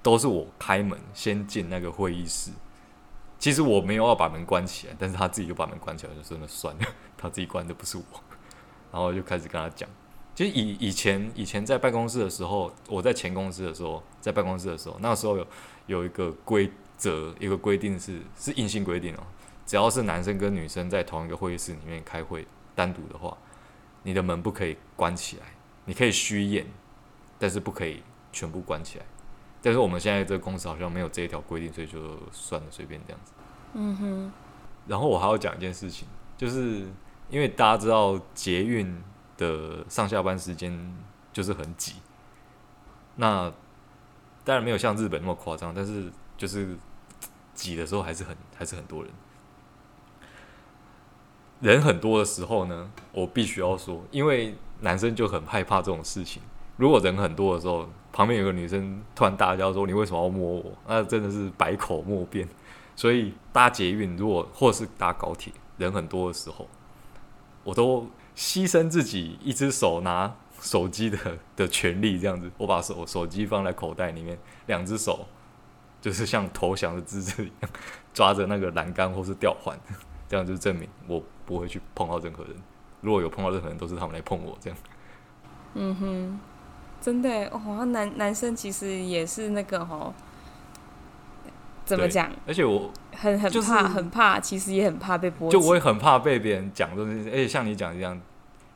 [0.04, 2.52] 都是我开门先进那个会议室。
[3.38, 6.82] 其实我没有要把门关起来，但是他自己就把门关起来，就真的算了，
[7.16, 8.04] 他自己关的不是我。
[8.92, 9.88] 然后就开始跟他讲，
[10.34, 15.46] 其实以以前以前在办公室的时候，我在前公司的时候，在办公室的时候，那时候有
[15.86, 19.22] 有一个规则，一个规定是是硬性规定哦，
[19.66, 23.36] 只要是男生跟女生在同一个会议室里面开会，单独的话，
[24.02, 25.46] 你的门不可以关起来，
[25.86, 26.66] 你可以虚掩，
[27.38, 29.04] 但是不可以全部关起来。
[29.64, 31.98] 但是我们现在这个公司好像没有这一条规定，所以就
[32.31, 33.33] 算了，随便这样子。
[33.72, 34.33] 嗯哼。
[34.87, 36.87] 然后我还要讲一件事情，就是
[37.31, 39.03] 因为大家知道捷运
[39.38, 40.94] 的上下班时间
[41.33, 41.94] 就是很挤，
[43.16, 43.50] 那
[44.44, 46.77] 当然没有像日本那么夸张，但是就是
[47.55, 49.11] 挤的时候还是很还是很多人。
[51.61, 56.42] 人很多的时候呢，我必须要说，因为男生就很害怕这种事情。
[56.77, 62.48] 如果人很多的时候，旁边有个女生突然大叫说：“你为什么要摸我？”那真的是百口莫辩。
[62.94, 66.69] 所以搭捷运，如果或是搭高铁，人很多的时候，
[67.65, 71.19] 我都牺牲自己一只手拿手机的
[71.56, 75.27] 的权利，这样子，我把手手机放在口袋里面，两只手
[76.00, 77.71] 就是像投降的姿势一样，
[78.15, 79.77] 抓着那个栏杆或是吊环，
[80.29, 82.54] 这样就证明我不会去碰到任何人。
[83.00, 84.79] 如果有碰到任何人，都是他们来碰我这样。
[85.75, 86.40] 嗯哼。
[87.05, 90.15] 真的哦，男男生其实也是那个哦，
[91.85, 92.33] 怎么讲？
[92.46, 95.50] 而且我很很怕、就是，很怕，其实也很怕被波。
[95.50, 98.19] 就我也很怕被别人讲这些，而且像你讲一样，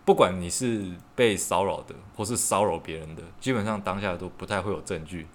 [0.04, 5.26] 不管你是被骚扰的，或是骚扰别人的，基本上当下都不太会有证据。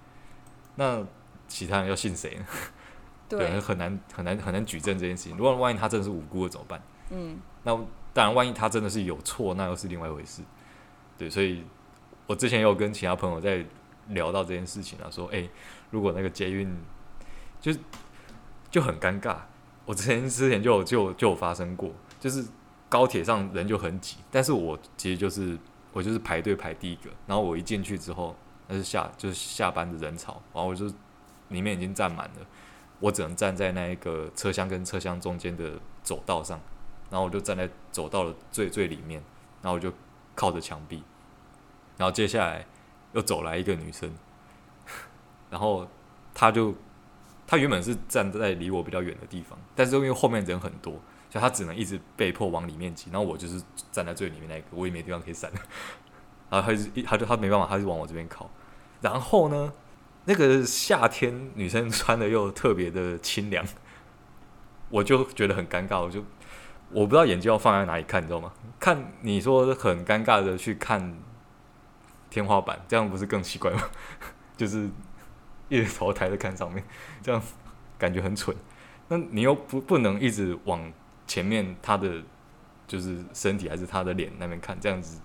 [0.76, 1.04] 那
[1.48, 2.46] 其他人要信谁呢？
[3.28, 5.36] 对，对，很难很难很难举证这件事情。
[5.36, 6.80] 如果万一他真的是无辜的怎么办？
[7.10, 7.76] 嗯，那
[8.14, 10.44] 当然，万一他真的是有错，那又是另外一回事。
[11.18, 11.64] 对，所以
[12.28, 13.66] 我之前有跟其他朋友在
[14.10, 15.48] 聊到这件事情啊，说，哎、
[15.92, 16.76] 如果那个捷运
[17.62, 17.72] 就
[18.70, 19.38] 就很尴尬。
[19.86, 22.46] 我之前之前就有就就有发生过，就是
[22.88, 25.58] 高铁上人就很挤，但是我其实就是
[25.92, 28.34] 我就是排队排第一个，然后我一进去之后，
[28.70, 30.86] 那是下就是下班的人潮，然后我就
[31.50, 32.46] 里面已经站满了，
[33.02, 36.58] 我只能站在那一个车厢跟车厢中间的走道上，
[37.10, 39.22] 然后我就站在走道的最最里面，
[39.62, 39.92] 然后我就
[40.34, 41.04] 靠着墙壁，
[41.98, 42.66] 然后接下来
[43.14, 44.14] 又走来一个女生，
[45.50, 45.88] 然后
[46.34, 46.74] 她就。
[47.46, 50.94] 他原本是站在离我比较远的地方，但是因为后面人很多，
[51.30, 53.12] 所以他只能一直被迫往里面挤。
[53.12, 55.52] 然后我就是站在最里面那个，我也没地方可以闪。
[56.50, 58.50] 然后他就他就他没办法，他就往我这边靠。
[59.02, 59.74] 然后呢，
[60.24, 63.64] 那个夏天女生穿的又特别的清凉，
[64.90, 66.02] 我就觉得很尴尬。
[66.02, 66.24] 我就
[66.92, 68.52] 我不知道眼睛要放在哪里看，你知道吗？
[68.80, 71.16] 看你说很尴尬的去看
[72.34, 73.82] 天花板，这样不是更奇怪吗？
[74.58, 74.90] 就是。
[75.70, 76.84] 一直头抬着看上面，
[77.24, 77.42] 这样
[77.98, 78.56] 感觉很蠢。
[79.08, 80.92] 那你又不不能一直往
[81.26, 82.22] 前面，他的
[82.86, 85.20] 就是身体还是他的脸那边看，这样子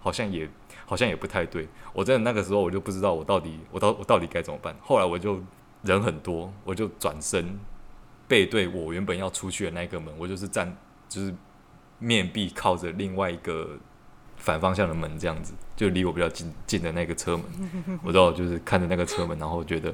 [0.00, 0.46] 好像也
[0.84, 1.66] 好像也不太对。
[1.94, 4.76] 我在那个时候我就不知道我到底我到我到底该怎么办。
[4.82, 5.42] 后来我就
[5.82, 7.58] 人很多，我就转身
[8.28, 10.76] 背对我原本要出去的那个门，我就是站
[11.08, 11.34] 就是
[11.98, 13.78] 面壁靠着另外一个。
[14.44, 17.44] 反方向的门这样子，就离我比较近近的那个车门，
[18.04, 19.92] 我知道就是看着那个车门，然后觉得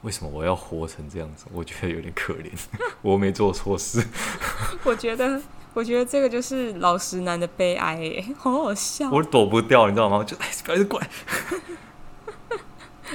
[0.00, 1.46] 为什么我要活成这样子？
[1.52, 2.50] 我觉得有点可怜，
[3.00, 4.04] 我没做错事。
[4.82, 5.40] 我觉得，
[5.72, 9.08] 我觉得这个就是老实男的悲哀，哎，好好笑。
[9.08, 10.24] 我躲不掉，你知道吗？
[10.24, 11.08] 就哎，不要过来。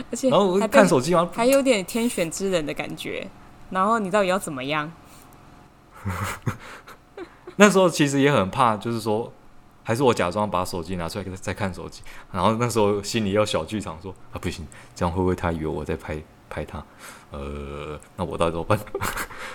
[0.10, 1.30] 而且，然后我看手机嘛？
[1.34, 3.28] 还有点天选之人的感觉。
[3.72, 4.90] 然后你到底要怎么样？
[7.58, 9.34] 那时候其实也很怕，就是说。
[9.88, 16.84] 还是我假装把手机拿出来给他再看手机，然后那时候心里要小剧场说啊，不行，这样会不会他以为我在拍拍他？
[17.32, 18.78] 呃，那我到底怎么办？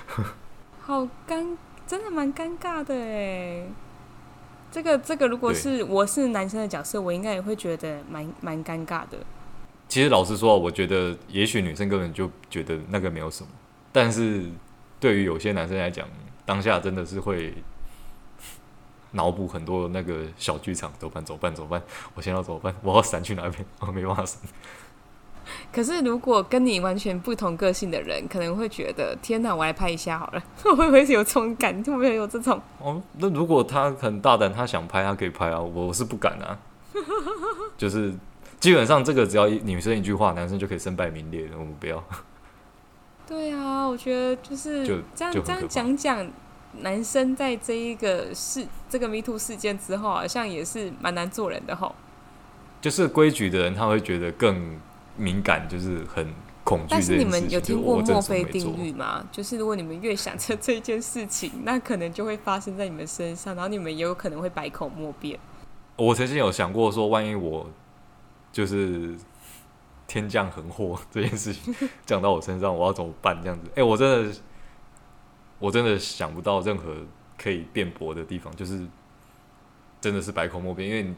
[0.80, 1.54] 好尴，
[1.86, 3.66] 真的蛮尴尬的哎。
[4.70, 9.18] 这个这个，如果是我是男生的角色，我应该也会觉得蛮蛮尴尬的。
[9.86, 13.50] 其实老实说，我觉得也许女生根本就觉得那个没有什么，
[13.92, 14.46] 但是
[14.98, 16.08] 对于有些男生来讲，
[16.46, 17.52] 当下真的是会。
[19.12, 21.82] 脑补很多那个小剧场，走办走办走办，
[22.14, 22.74] 我现在要怎么办？
[22.82, 23.64] 我要闪去哪边？
[23.80, 24.38] 我没办法闪。
[25.72, 31.74] 可是如果跟你完全不同个性的人，可能会觉得天哪，我来拍一下好了， 会不会有这种感？
[31.82, 32.60] 会不会有这种？
[32.78, 36.58] 哦，那如果他很大胆，他想拍，他可以拍啊，我是不敢啊。
[37.76, 38.14] 就是
[38.60, 42.02] 基本上这个只要女生一句话，男生就可以身败名裂的，我们不要。
[43.26, 46.30] 对啊，我觉得就是就这样这样讲讲。
[46.80, 51.94] 男生在这一个事，这个 MeToo 事件之后，好像也是蛮难做人的吼。
[52.80, 54.80] 就是规矩的人，他会觉得更
[55.16, 56.26] 敏感，就是很
[56.64, 56.86] 恐惧。
[56.88, 59.24] 但是你们有听过墨菲定律吗？
[59.30, 65.38] 就是如果你们越想着这件事情， 那可能就会发生在你们身上，然后你们也有可能会百口莫辩。
[65.96, 67.66] 我曾经有想过说，万一我
[68.50, 69.14] 就是
[70.06, 71.74] 天降横祸 这件事情
[72.06, 73.38] 降到我身上，我要怎么办？
[73.42, 74.34] 这样子，哎、欸，我真的。
[75.62, 76.92] 我真的想不到任何
[77.38, 78.84] 可以辩驳的地方，就是
[80.00, 81.14] 真的是百口莫辩，因为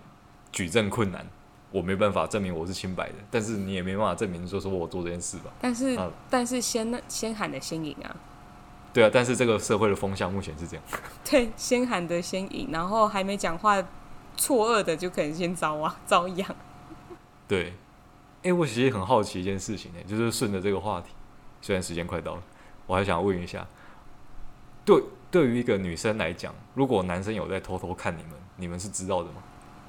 [0.53, 1.27] 举证困难，
[1.71, 5.51] 我没办法证明我是清白的，但是你也没办法证明说说我做这件事吧。
[5.63, 8.15] 但是，啊、但是先先喊的先赢啊。
[8.93, 10.85] 对啊，但是这个社会的风向目前是这样。
[11.25, 13.83] 对，先喊的先赢，然后还没讲话，
[14.37, 16.55] 错愕的就可能先遭啊遭殃。
[17.49, 17.71] 对，
[18.43, 21.09] 哎、欸，我其实很好奇一件事情呢，就是顺着这个话题，
[21.63, 22.43] 虽然时间快到了，
[22.87, 23.67] 我还想问一下。
[24.85, 29.43] 对，对于一个女生来讲，如果男生有在偷偷看你们，你们是知道的吗？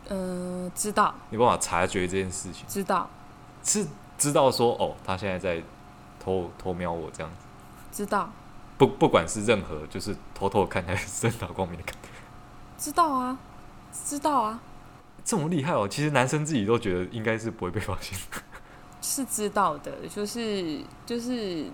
[0.08, 1.14] 呃，知道。
[1.30, 2.66] 你办法察觉这件事情？
[2.68, 3.10] 知道。
[3.64, 3.86] 是
[4.18, 5.62] 知道说哦，他现在在
[6.20, 7.46] 偷偷瞄我这样子。
[7.92, 8.30] 知道。
[8.78, 11.96] 不，不管是任何，就是偷偷看还是正大光明的看。
[12.78, 13.38] 知道啊，
[13.92, 14.60] 知道啊。
[15.24, 15.88] 这么厉害哦！
[15.88, 18.18] 其实男生自己都觉得应该是不会被发现。
[19.02, 21.66] 是知道的，就是就是。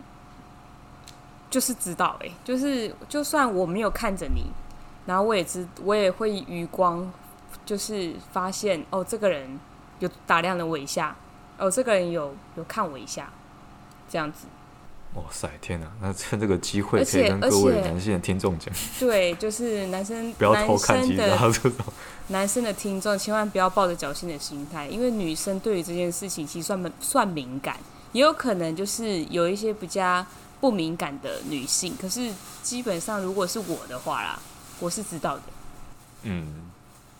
[1.52, 4.46] 就是知道哎、欸，就是就算我没有看着你，
[5.06, 7.12] 然后我也知，我也会余光，
[7.66, 9.60] 就是发现哦，这个人
[10.00, 11.16] 有打量了我一下，
[11.60, 13.30] 哦，这个人有有看我一下，
[14.10, 14.48] 这样子。
[15.16, 15.88] 哇塞，天哪！
[16.02, 21.86] 那趁这个机会可以跟各位男性的听众讲，对，就是男生 不要偷看其他这种
[22.30, 27.76] 男生的听众千万不要抱着侥幸的心态，因为女生对于这件事情其实算算敏感。
[28.14, 30.26] 也有可能就是有一些比较
[30.62, 32.32] 不敏感的女性，可是
[32.64, 34.40] 基本上如果是我的话啦，
[34.80, 35.44] 我是知道的。
[36.22, 36.70] 嗯，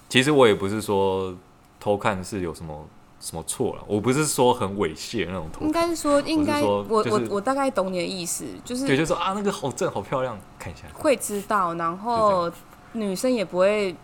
[0.08, 1.36] 其实我也不是说
[1.80, 2.86] 偷看是有什么
[3.20, 12.50] 什么错了，我不是说很猥亵那种偷看，应该是说应该我我、就是、我，我大概懂你的意思，就是对，就是说啊那个好正好漂亮，看一下会知道，然后
[12.94, 13.96] 女生也不会，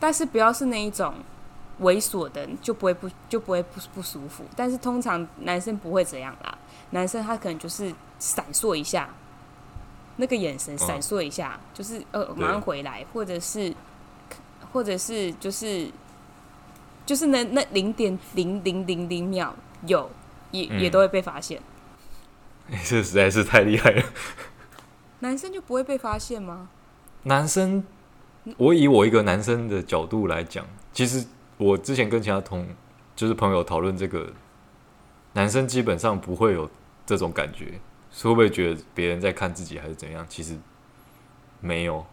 [0.00, 1.14] 但是不要是那一种。
[1.80, 6.58] 猥琐的就不会不就不会不不舒服，但是通常男生不会这样啦。
[6.90, 9.08] 男生他可能就是闪烁一下，
[10.16, 13.74] 那个眼神闪烁一下，哦、就是呃马上回来，或者是
[14.72, 15.90] 或者是就是
[17.06, 19.54] 就是那那零点零零零零秒
[19.86, 20.10] 有
[20.50, 21.60] 也、嗯、也都会被发现。
[22.84, 24.02] 这实在是太厉害了。
[25.20, 26.68] 男生就不会被发现吗？
[27.24, 27.84] 男生，
[28.56, 31.24] 我以我一个男生的角度来讲，其实。
[31.62, 32.66] 我之前跟其他同
[33.14, 34.32] 就是朋友讨论这个，
[35.34, 36.70] 男生基本上不会有
[37.10, 37.80] 这种感觉，
[38.22, 40.24] 会不会觉得别人在看自己还是怎样？
[40.28, 40.56] 其实
[41.60, 42.06] 没有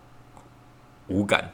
[1.07, 1.51] 无感，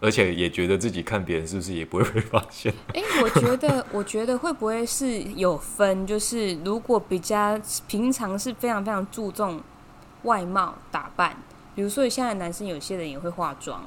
[0.00, 2.72] 而且也觉得自己看别人是不是也不会被发现？
[3.20, 6.06] 我觉得， 我觉得会不会是有分？
[6.06, 9.60] 就是如果比较平常是非常非常注重
[10.22, 11.36] 外貌打扮，
[11.74, 13.82] 比如说现在男生有些人也会化妆。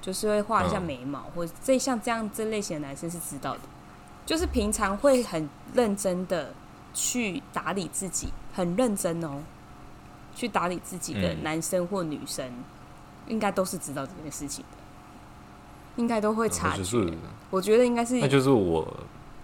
[0.00, 3.60] 就是会画一下眉毛，嗯、或者这像这样这类型的男生是知道的，
[4.26, 6.52] 就是平常会很认真的
[6.92, 9.40] 去打理自己，很认真哦，
[10.34, 12.64] 去打理自己的男生或女生，嗯、
[13.28, 14.78] 应该都是知道这件事情的，
[15.96, 16.82] 应该都会察觉。
[16.92, 17.16] 嗯、
[17.50, 18.86] 我觉得应该是，那就是我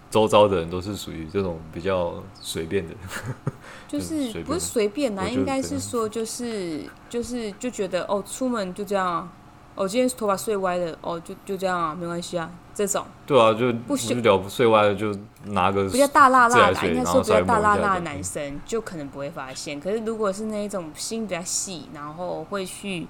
[0.09, 2.95] 周遭的人都是属于这种比较随便的，
[3.87, 9.31] 就是不是随便啦，应该是说就是就是就觉得哦，出门就这样啊。
[9.75, 13.05] 哦、今天头发睡歪了，哦，就就这样啊，没关系啊，这种。
[13.27, 15.13] 对啊，就不需要睡歪了，就
[15.47, 19.77] 拿个比较大辣辣的，应该说比较大辣辣的男生就可能不会发现。
[19.81, 23.05] 可是如果是那一种心比较细，然后会去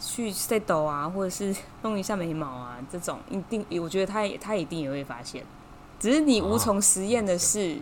[0.00, 5.44] 去 set 啊，或者是弄一下眉毛啊，这种一定，我觉得他也他一定也会发现。
[6.00, 7.78] 只是你无从实验的是，啊、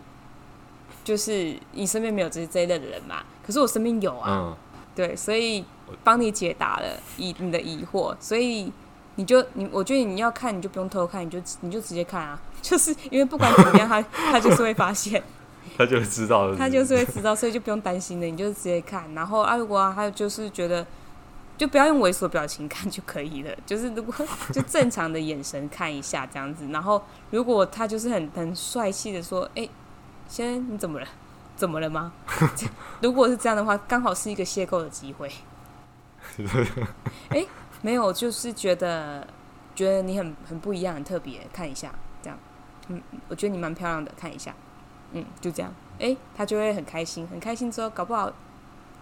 [1.02, 3.22] 就是你身边没有这这一类的人嘛。
[3.46, 4.56] 可是我身边有啊，嗯、
[4.94, 5.64] 对，所以。
[6.02, 6.86] 帮你解答了
[7.18, 8.72] 疑你的疑惑，所以
[9.16, 14.02] 你就你，我觉得你要看，你就不用偷看，你就你就直接看啊， 就是因为不管怎么样，他
[14.32, 15.22] 他就是会发现，
[15.76, 19.12] 他就会知道是是，他就是会知道，所以就不用担心了，你就直接看。
[19.14, 20.86] 然后啊，如果啊他就是觉得，
[21.58, 24.14] 就不要用猥琐表情看就可以了， 就是如果
[24.52, 26.66] 就正常的眼神看一下这样子。
[26.68, 29.70] 然后如果他就是很很帅气的说，哎、欸，
[30.28, 31.06] 先生你怎么了？
[31.54, 32.12] 怎么了吗？
[33.00, 35.30] 如果是这样的话，刚好是一个邂逅的机会。
[37.28, 37.48] 哎、欸，
[37.82, 39.26] 没有，就是觉得
[39.74, 42.38] 觉得你很很不一样，很特别，看一下这样。
[42.88, 44.54] 嗯，我觉得你蛮漂亮的，看一下。
[45.12, 45.70] 嗯，就这样。
[45.98, 48.32] 诶、欸，他就会很开心，很开心之后，搞不好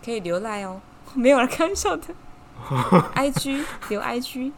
[0.05, 0.81] 可以留赖哦。
[1.15, 2.13] 没有了，开玩笑的。
[3.15, 4.53] IG 留 IG。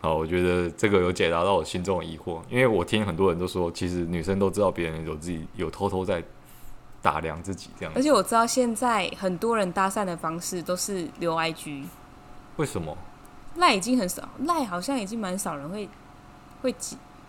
[0.00, 6.22] 好，我觉得这个有解答到我心中的疑惑，因为我听很多人都说，其实女生都知道别人有自己有偷偷在。
[7.02, 11.84] 打量自己这样，而且我知道现在很多人搭讪的方式都是留 IG，
[12.56, 12.96] 为什么？
[13.56, 15.88] 赖已经很少，赖好像已经蛮少人会
[16.62, 16.74] 会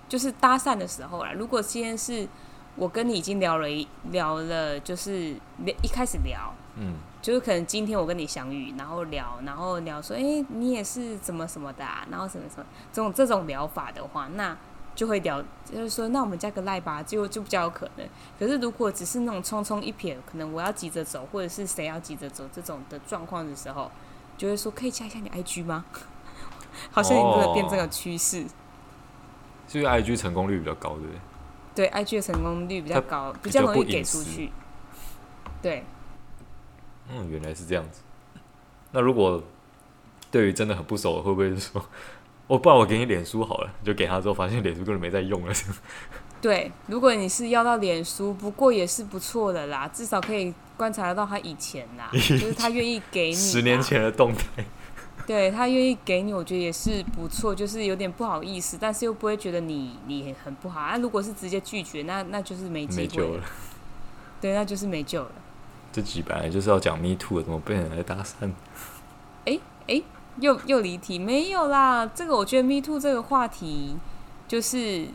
[0.08, 1.32] 就是搭讪的时候啦。
[1.34, 2.28] 如果今天是
[2.76, 5.36] 我跟你已经聊了一聊了，就是
[5.84, 14.56] 一开始聊，嗯，就是可能今天我跟你相遇，然后聊，然后聊说，哎、欸，你也是怎么什么的啊，然后什么什么这种这种聊法的话，那。
[14.96, 18.08] 就会聊，就是说，那我们加个赖吧，就就比较有可能。
[18.40, 23.92] 可是如果只是那种匆匆一瞥，可能我要急着走，或者是谁要急着走这种的状况的时候，
[24.38, 25.86] 就会说可以加一下你 IG 吗？
[26.92, 28.46] 好像有个变这个趋势。
[29.68, 31.20] 是因为 IG 成功率比较高，对不对？
[31.76, 34.52] 对，IG 的成功率比较高，比较，容易给出去。
[35.62, 35.84] 对。
[37.10, 38.02] 嗯，原来是这样子。
[38.92, 39.44] 那如果
[40.32, 41.84] 对于真的很不熟，会不会说？
[42.48, 45.54] 我、哦、不然我给你脸书好了，就给他之后发现脸书根本没在用了。
[46.46, 54.64] 对，如果你是要到脸书，不过也是不错的啦，至少可以观察得到他以前啦， 就是他愿意给你十年前的动态。
[55.26, 60.96] 对，他愿意给你，我觉得也是不错，就是有点不好意思，但是又不会觉得你你很不好啊。
[60.98, 63.10] 如果是直接拒绝，那那就是没机会了。
[63.10, 63.44] 没救了。
[64.40, 65.32] 对，那就是没救了。
[65.92, 68.52] 这集本来就是要讲 Me Too 的，怎么被人来搭讪？
[69.46, 69.60] 哎哎。
[69.88, 70.04] 欸欸
[70.42, 72.06] 又又离题，没有啦。
[72.14, 73.96] 这个我觉得 “me too” 这个话题，
[74.48, 75.08] 就是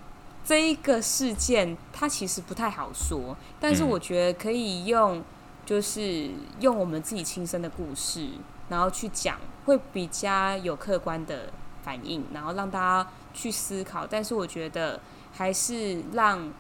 [0.45, 3.37] 这一个事件，它其实不太好说。
[3.61, 5.23] 但是我觉得可以用，
[5.65, 6.31] 就是
[6.61, 8.29] 用我们自己亲身的故事，
[8.69, 14.07] 然后去讲，会比较有客观的反应，然后让大家去思考。
[14.07, 15.01] 但是我觉得
[15.33, 16.53] 还是让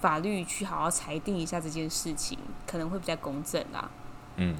[0.00, 3.90] 法律去好好裁定一下这件事情，可能会比较公正啦。
[4.36, 4.56] 嗯，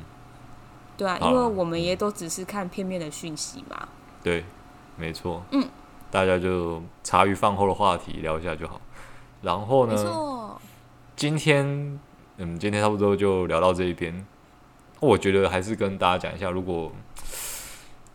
[0.97, 3.89] 对啊，因为我们也都只是看片面的讯息嘛。
[4.23, 4.45] 对，
[4.97, 5.43] 没错。
[5.51, 5.69] 嗯，
[6.15, 8.81] 大家就茶余饭后的话题聊一下就好。
[9.43, 10.57] 然后呢，
[11.17, 11.67] 今天，
[12.37, 14.25] 嗯，今天差不多就聊到这一边。
[15.01, 16.93] 我觉得还是跟大家讲一下，如果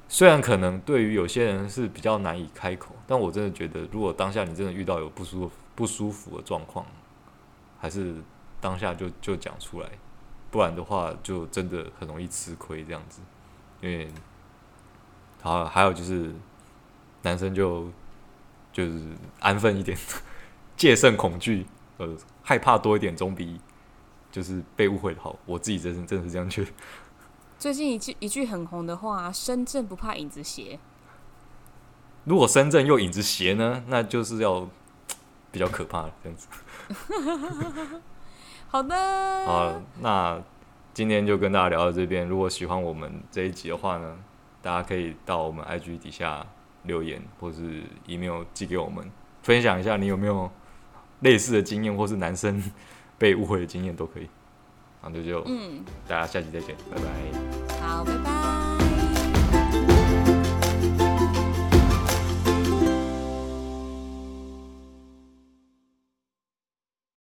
[0.07, 6.85] 虽然可能对于有些人是比较难以开口，但我真的觉得，如果当下你真的遇到有不舒服、不舒服的状况，
[7.81, 8.15] 还是
[8.61, 9.89] 当下就就讲出来，
[10.49, 13.19] 不然的话就真的很容易吃亏这样子。
[13.81, 14.07] 因为，
[15.41, 16.33] 好，还有就是
[17.21, 17.89] 男生就
[18.71, 19.01] 就是
[19.39, 19.97] 安分一点，
[20.77, 21.65] 戒慎恐惧，
[21.97, 23.59] 呃，害怕多一点总比
[24.31, 25.37] 就是被误会的好。
[25.45, 26.71] 我自己真是真的是这样觉得。
[27.57, 30.79] 最近一句一句很红的话：“深圳不怕影子斜。”
[32.23, 33.83] 如果深圳又影子斜呢？
[33.87, 34.69] 那就是要
[35.51, 36.47] 比较可怕了这样子。
[38.69, 39.45] 好的。
[39.45, 40.41] 好，那
[40.93, 42.27] 今天就跟大家聊到这边。
[42.27, 44.17] 如果喜欢我们这一集的话呢，
[44.61, 46.45] 大家可以到我们 IG 底下
[46.83, 49.09] 留言，或是 email 寄给我们，
[49.43, 50.49] 分享一下你有没有
[51.21, 52.61] 类似的经验，或是男生
[53.17, 54.27] 被误会的经验都可以。
[55.01, 57.79] 那就就，嗯，大家下期再见，拜拜。
[57.79, 58.48] 好，拜拜。